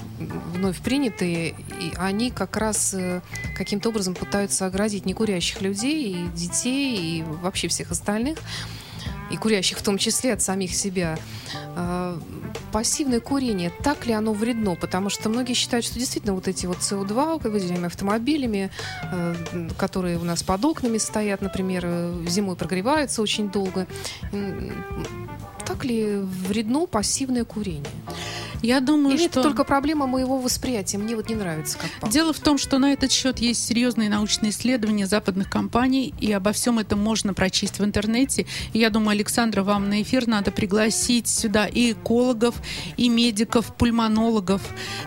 [0.54, 3.22] вновь принятые, и они как раз э,
[3.58, 8.38] каким-то образом пытаются оградить некурящих людей и детей и вообще всех остальных
[9.32, 11.18] и курящих в том числе от самих себя.
[11.76, 12.20] А,
[12.72, 14.76] пассивное курение, так ли оно вредно?
[14.76, 18.72] Потому что многие считают, что действительно вот эти вот СО2, выделяемые автомобилями,
[19.04, 19.36] а,
[19.78, 23.88] которые у нас под окнами стоят, например, э, зимой прогреваются очень долго,
[25.66, 27.84] так ли вредно пассивное курение?
[28.66, 29.40] Я думаю, Или что...
[29.40, 30.98] это только проблема моего восприятия?
[30.98, 32.12] Мне вот не нравится, как пахнет.
[32.12, 36.52] Дело в том, что на этот счет есть серьезные научные исследования западных компаний, и обо
[36.52, 38.48] всем этом можно прочесть в интернете.
[38.74, 42.56] И я думаю, Александра, вам на эфир надо пригласить сюда и экологов,
[42.98, 44.64] и медиков, пульмонологов,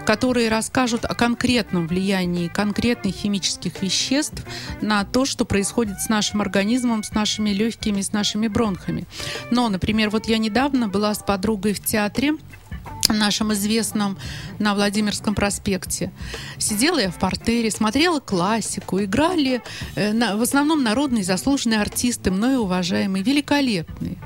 [0.07, 4.45] которые расскажут о конкретном влиянии конкретных химических веществ
[4.81, 9.05] на то, что происходит с нашим организмом, с нашими легкими, с нашими бронхами.
[9.51, 12.35] Но, например, вот я недавно была с подругой в театре,
[13.13, 14.19] нашем известном
[14.59, 16.13] на Владимирском проспекте.
[16.59, 19.63] Сидела я в портере, смотрела классику, играли
[19.95, 24.19] э, на, в основном народные заслуженные артисты, мною уважаемые, великолепные.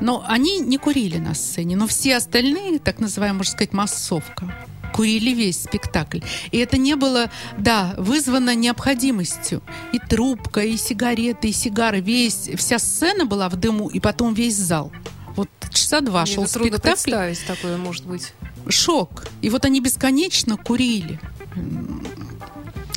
[0.00, 4.54] Но они не курили на сцене, но все остальные, так называемая, можно сказать, массовка,
[4.92, 6.20] курили весь спектакль.
[6.50, 9.62] И это не было, да, вызвано необходимостью.
[9.92, 14.56] И трубка, и сигареты, и сигары, весь, вся сцена была в дыму, и потом весь
[14.56, 14.90] зал.
[15.36, 17.12] Вот часа два Мне шел спектакль.
[17.46, 18.32] такое, может быть.
[18.68, 19.24] Шок.
[19.42, 21.20] И вот они бесконечно курили.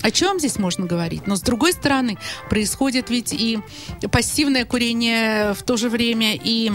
[0.01, 1.27] О чем здесь можно говорить?
[1.27, 2.17] Но с другой стороны,
[2.49, 3.59] происходит ведь и
[4.11, 6.71] пассивное курение в то же время и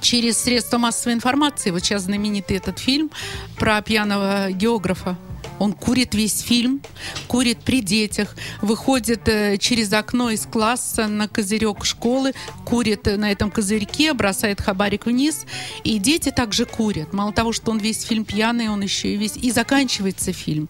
[0.00, 1.70] через средства массовой информации.
[1.70, 3.10] Вот сейчас знаменитый этот фильм
[3.58, 5.18] про пьяного географа.
[5.62, 6.82] Он курит весь фильм,
[7.28, 12.32] курит при детях, выходит э, через окно из класса на козырек школы,
[12.66, 15.46] курит на этом козырьке, бросает хабарик вниз.
[15.84, 17.12] И дети также курят.
[17.12, 19.36] Мало того, что он весь фильм пьяный, он еще и весь...
[19.36, 20.68] И заканчивается фильм.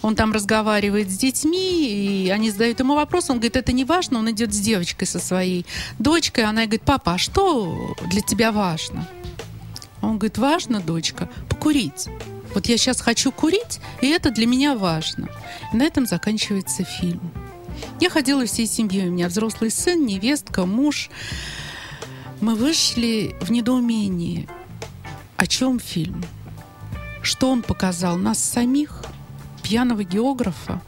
[0.00, 3.30] Он там разговаривает с детьми, и они задают ему вопрос.
[3.30, 4.20] Он говорит, это не важно.
[4.20, 5.66] Он идет с девочкой со своей
[5.98, 6.44] дочкой.
[6.44, 9.08] Она говорит, папа, а что для тебя важно?
[10.02, 12.06] Он говорит, важно, дочка, покурить.
[12.54, 15.28] Вот я сейчас хочу курить, и это для меня важно.
[15.72, 17.32] И на этом заканчивается фильм.
[18.00, 19.08] Я ходила всей семьей.
[19.08, 21.10] У меня взрослый сын, невестка, муж.
[22.40, 24.48] Мы вышли в недоумении.
[25.36, 26.24] О чем фильм?
[27.22, 28.16] Что он показал?
[28.16, 29.04] Нас самих?
[29.62, 30.80] Пьяного географа?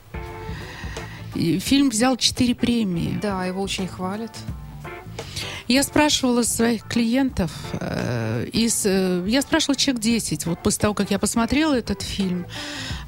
[1.34, 3.18] И фильм взял четыре премии.
[3.22, 4.36] Да, его очень хвалят.
[5.68, 7.50] Я спрашивала своих клиентов,
[7.80, 12.46] э, из, э, я спрашивала человек 10, вот после того, как я посмотрела этот фильм,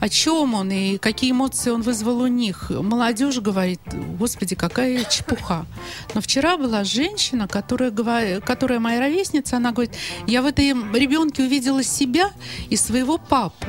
[0.01, 2.71] о чем он и какие эмоции он вызвал у них.
[2.71, 3.81] Молодежь говорит,
[4.19, 5.67] господи, какая чепуха.
[6.15, 9.95] Но вчера была женщина, которая, которая моя ровесница, она говорит,
[10.27, 12.31] я в этом ребенке увидела себя
[12.71, 13.67] и своего папу.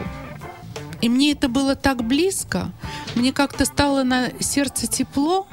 [1.02, 2.72] И мне это было так близко,
[3.16, 5.48] мне как-то стало на сердце тепло,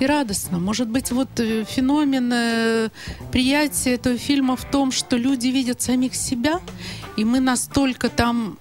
[0.00, 0.58] и радостно.
[0.58, 2.88] Может быть, вот э, феномен э,
[3.30, 6.60] приятия этого фильма в том, что люди видят самих себя,
[7.16, 8.58] и мы настолько там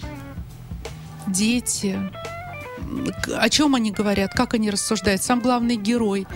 [1.27, 1.97] дети.
[3.35, 5.23] О чем они говорят, как они рассуждают.
[5.23, 6.27] Сам главный герой.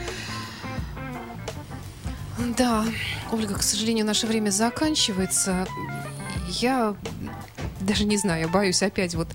[2.58, 2.86] Да,
[3.32, 5.68] Ольга, к сожалению, наше время заканчивается.
[6.48, 6.96] Я
[7.82, 9.28] даже не знаю, я боюсь опять вот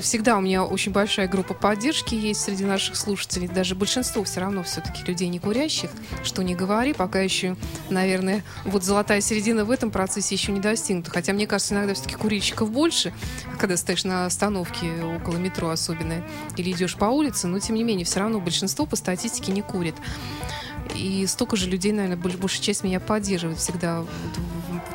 [0.00, 4.62] всегда у меня очень большая группа поддержки есть среди наших слушателей, даже большинство все равно
[4.62, 5.90] все-таки людей не курящих,
[6.22, 7.56] что не говори, пока еще,
[7.88, 11.10] наверное, вот золотая середина в этом процессе еще не достигнута.
[11.10, 13.12] Хотя мне кажется, иногда все-таки курильщиков больше,
[13.58, 16.24] когда стоишь на остановке около метро особенно,
[16.56, 19.94] или идешь по улице, но тем не менее все равно большинство по статистике не курит.
[20.94, 24.04] И столько же людей, наверное, боль- большая часть меня поддерживает всегда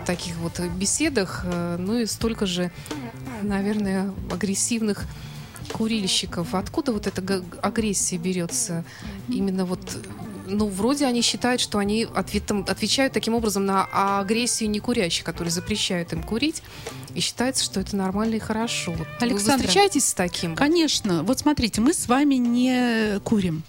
[0.05, 1.41] таких вот беседах.
[1.45, 2.71] э, Ну и столько же,
[3.41, 5.05] наверное, агрессивных
[5.71, 6.53] курильщиков.
[6.55, 8.83] Откуда вот эта агрессия берется?
[9.27, 9.79] Именно вот,
[10.47, 13.85] ну, вроде они считают, что они ответом- отвечают таким образом на
[14.19, 16.61] агрессию некурящих, которые запрещают им курить,
[17.15, 18.91] и считается, что это нормально и хорошо.
[18.91, 20.55] Вот Вы Александра, встречаетесь с таким?
[20.55, 21.23] Конечно.
[21.23, 23.63] Вот смотрите, мы с вами не курим.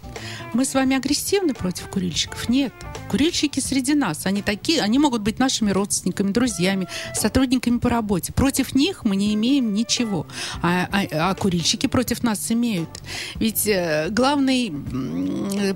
[0.52, 2.48] Мы с вами агрессивны против курильщиков?
[2.48, 2.72] Нет.
[3.10, 4.26] Курильщики среди нас.
[4.26, 8.32] Они такие, они могут быть нашими родственниками, друзьями, сотрудниками по работе.
[8.32, 10.26] Против них мы не имеем ничего.
[10.62, 12.88] А, а- а курильщики против нас имеют.
[13.36, 14.72] Ведь э, главный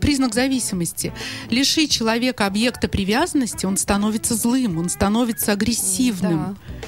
[0.01, 1.13] признак зависимости
[1.51, 6.57] лиши человека объекта привязанности, он становится злым, он становится агрессивным.
[6.57, 6.81] Да.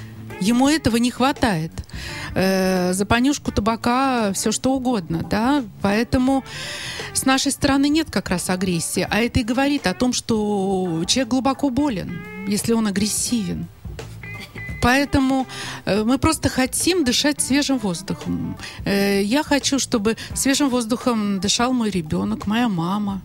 [0.43, 1.70] Ему этого не хватает.
[2.34, 5.64] Э, за понюшку табака все что угодно, да.
[5.80, 6.45] Поэтому
[7.12, 9.07] с нашей стороны нет как раз агрессии.
[9.09, 13.68] А это и говорит о том, что человек глубоко болен, если он агрессивен.
[14.82, 15.47] Поэтому
[15.84, 18.57] э, мы просто хотим дышать свежим воздухом.
[18.84, 23.20] Э, я хочу, чтобы свежим воздухом дышал мой ребенок, моя мама,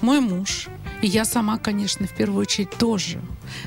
[0.00, 0.68] мой муж.
[1.06, 3.20] И я сама, конечно, в первую очередь тоже.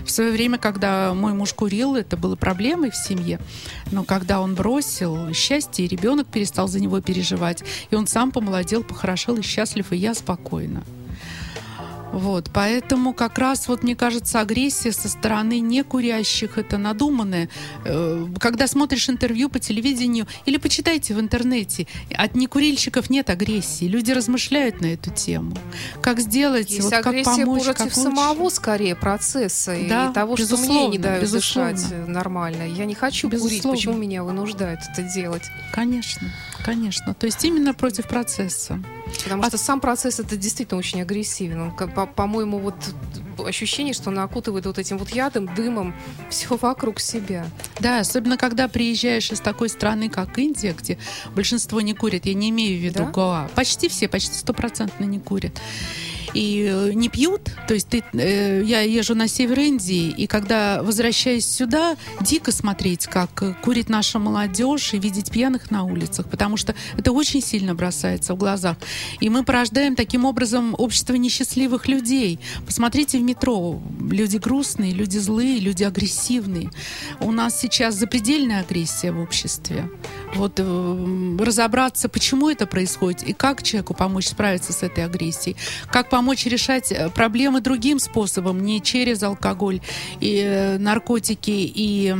[0.03, 3.39] В свое время, когда мой муж курил, это было проблемой в семье.
[3.93, 8.83] Но когда он бросил счастье, и ребенок перестал за него переживать, и он сам помолодел,
[8.83, 10.83] похорошел и счастлив, и я спокойна.
[12.11, 17.49] Вот, поэтому как раз, вот мне кажется, агрессия со стороны некурящих, это надуманное.
[17.85, 23.85] Э, когда смотришь интервью по телевидению или почитайте в интернете, от некурильщиков нет агрессии.
[23.85, 25.55] Люди размышляют на эту тему.
[26.01, 28.55] Как сделать, Есть вот как помочь, против как самого, лучше.
[28.55, 31.73] скорее, процесса Да, и того, что мне не дают безусловно.
[31.73, 32.63] дышать нормально.
[32.63, 33.77] Я не хочу курить, Безусловно.
[33.77, 35.43] почему меня вынуждают это делать?
[35.73, 36.29] Конечно,
[36.63, 37.13] конечно.
[37.13, 38.81] То есть именно против процесса.
[39.23, 41.59] Потому А- что сам процесс это действительно очень агрессивен.
[41.61, 42.75] Он, по- по-моему, вот
[43.45, 45.95] ощущение, что он окутывает вот этим вот ядом, дымом
[46.29, 47.47] все вокруг себя.
[47.79, 50.97] Да, особенно когда приезжаешь из такой страны, как Индия, где
[51.35, 53.11] большинство не курит, я не имею в виду Да?
[53.11, 53.49] Гоа.
[53.55, 55.59] Почти все, почти стопроцентно не курят.
[56.33, 57.51] И э, не пьют.
[57.67, 63.07] То есть ты, э, я езжу на север Индии, и когда возвращаюсь сюда, дико смотреть,
[63.07, 67.75] как э, курит наша молодежь, и видеть пьяных на улицах, потому что это очень сильно
[67.75, 68.77] бросается в глазах.
[69.19, 72.39] И мы порождаем таким образом общество несчастливых людей.
[72.65, 73.81] Посмотрите в метро.
[74.09, 76.69] Люди грустные, люди злые, люди агрессивные.
[77.19, 79.89] У нас сейчас запредельная агрессия в обществе.
[80.35, 85.55] Вот э, разобраться, почему это происходит, и как человеку помочь справиться с этой агрессией,
[85.91, 89.81] как помочь решать э, проблемы другим способом, не через алкоголь
[90.19, 92.15] и э, наркотики и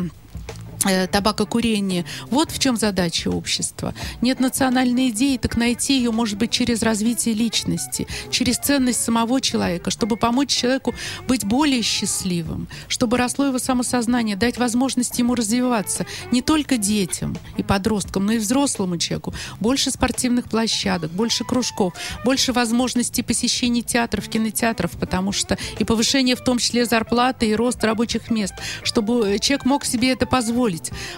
[0.79, 2.05] табакокурение.
[2.29, 3.93] Вот в чем задача общества.
[4.21, 9.91] Нет национальной идеи, так найти ее может быть через развитие личности, через ценность самого человека,
[9.91, 10.93] чтобы помочь человеку
[11.27, 17.63] быть более счастливым, чтобы росло его самосознание, дать возможность ему развиваться не только детям и
[17.63, 19.33] подросткам, но и взрослому человеку.
[19.59, 26.43] Больше спортивных площадок, больше кружков, больше возможностей посещения театров, кинотеатров, потому что и повышение в
[26.43, 28.53] том числе зарплаты и рост рабочих мест,
[28.83, 30.68] чтобы э, человек мог себе это позволить,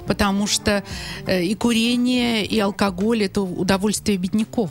[0.08, 0.84] потому что
[1.26, 4.70] э, и курение, и алкоголь это удовольствие бедняков.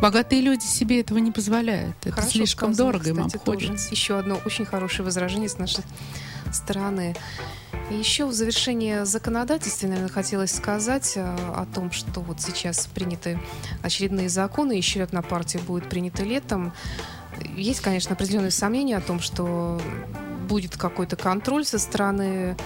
[0.00, 1.96] Богатые люди себе этого не позволяют.
[2.02, 3.58] Это Хорошо слишком сказано, дорого им кстати, тоже.
[3.58, 3.90] обходится.
[3.90, 5.84] Еще одно очень хорошее возражение с нашей
[6.52, 7.14] стороны.
[7.90, 13.38] И еще в завершение законодательства, наверное, хотелось сказать э, о том, что вот сейчас приняты
[13.82, 16.72] очередные законы, еще одна партия будет принята летом.
[17.56, 19.80] Есть, конечно, определенные сомнения о том, что
[20.48, 22.56] будет какой-то контроль со стороны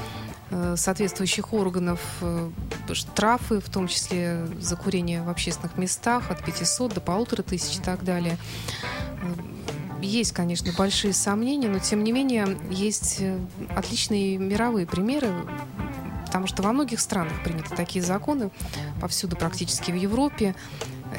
[0.77, 2.51] соответствующих органов, э,
[2.93, 7.83] штрафы, в том числе за курение в общественных местах от 500 до полутора тысяч и
[7.83, 8.39] так далее.
[9.23, 9.35] Э,
[10.01, 13.39] Есть, конечно, большие сомнения, но тем не менее есть э,
[13.77, 15.33] отличные мировые примеры,
[16.27, 18.51] потому что во многих странах приняты такие законы,
[19.01, 20.55] повсюду практически в Европе,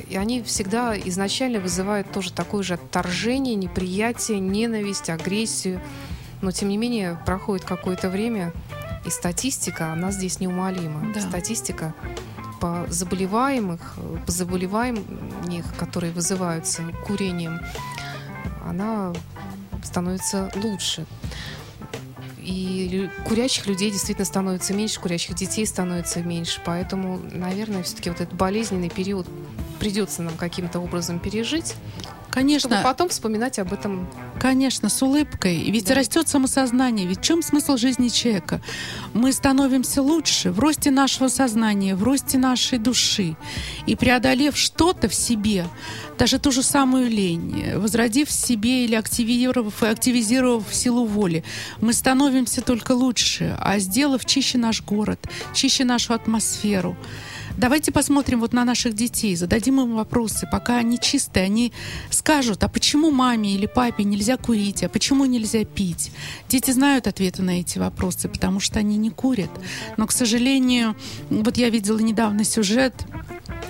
[0.07, 5.81] и они всегда изначально вызывают тоже такое же отторжение, неприятие, ненависть, агрессию.
[6.41, 8.53] Но, тем не менее, проходит какое-то время,
[9.05, 11.13] и статистика, она здесь неумолима.
[11.13, 11.21] Да.
[11.21, 11.93] Статистика
[12.59, 13.95] по заболеваемых,
[14.25, 17.59] по заболеваниям, которые вызываются курением,
[18.65, 19.13] она
[19.83, 21.05] становится лучше.
[22.37, 26.61] И курящих людей действительно становится меньше, курящих детей становится меньше.
[26.65, 29.27] Поэтому, наверное, все-таки вот этот болезненный период
[29.79, 31.75] придется нам каким-то образом пережить,
[32.29, 34.07] чтобы Конечно, потом вспоминать об этом.
[34.39, 35.69] Конечно, с улыбкой.
[35.71, 35.95] Ведь Да.
[35.95, 37.07] растет самосознание.
[37.07, 38.61] Ведь в чем смысл жизни человека?
[39.13, 43.35] Мы становимся лучше в росте нашего сознания, в росте нашей души.
[43.87, 45.65] И преодолев что-то в себе,
[46.17, 51.43] даже ту же самую лень, возродив в себе или активировав и активизировав силу воли,
[51.81, 55.19] мы становимся только лучше, а сделав чище наш город,
[55.53, 56.95] чище нашу атмосферу.
[57.59, 60.47] Давайте посмотрим вот на наших детей, зададим им вопросы.
[60.49, 61.73] Пока они чистые, они
[62.09, 66.13] скажут, а почему маме или папе нельзя курить, а почему нельзя пить?
[66.47, 69.49] Дети знают ответы на эти вопросы, потому что они не курят.
[69.97, 70.95] Но, к сожалению,
[71.29, 72.93] вот я видела недавно сюжет,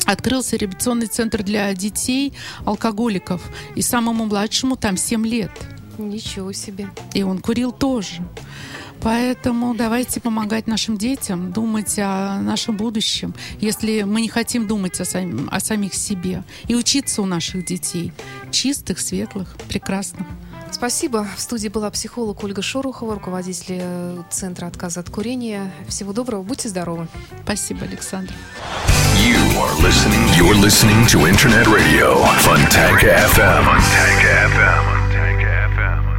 [0.06, 2.34] открылся реабилитационный центр для детей
[2.66, 3.42] алкоголиков,
[3.76, 5.52] и самому младшему там 7 лет.
[5.98, 6.90] Ничего себе.
[7.16, 8.22] И он курил тоже.
[9.02, 15.06] Поэтому давайте помогать нашим детям, думать о нашем будущем, если мы не хотим думать о,
[15.06, 16.44] сам- о самих себе.
[16.68, 18.12] И учиться у наших детей.
[18.52, 20.28] Чистых, светлых, прекрасных.
[20.72, 21.26] Спасибо.
[21.36, 25.72] В студии была психолог Ольга Шорохова, руководитель э, Центра отказа от курения.
[25.88, 26.44] Всего доброго.
[26.44, 27.08] Будьте здоровы.
[27.44, 28.34] Спасибо, Александр.
[29.16, 30.24] You are listening.
[30.38, 33.64] You're listening to Internet Radio Fontanka FM.
[33.66, 36.19] Fontanka FM.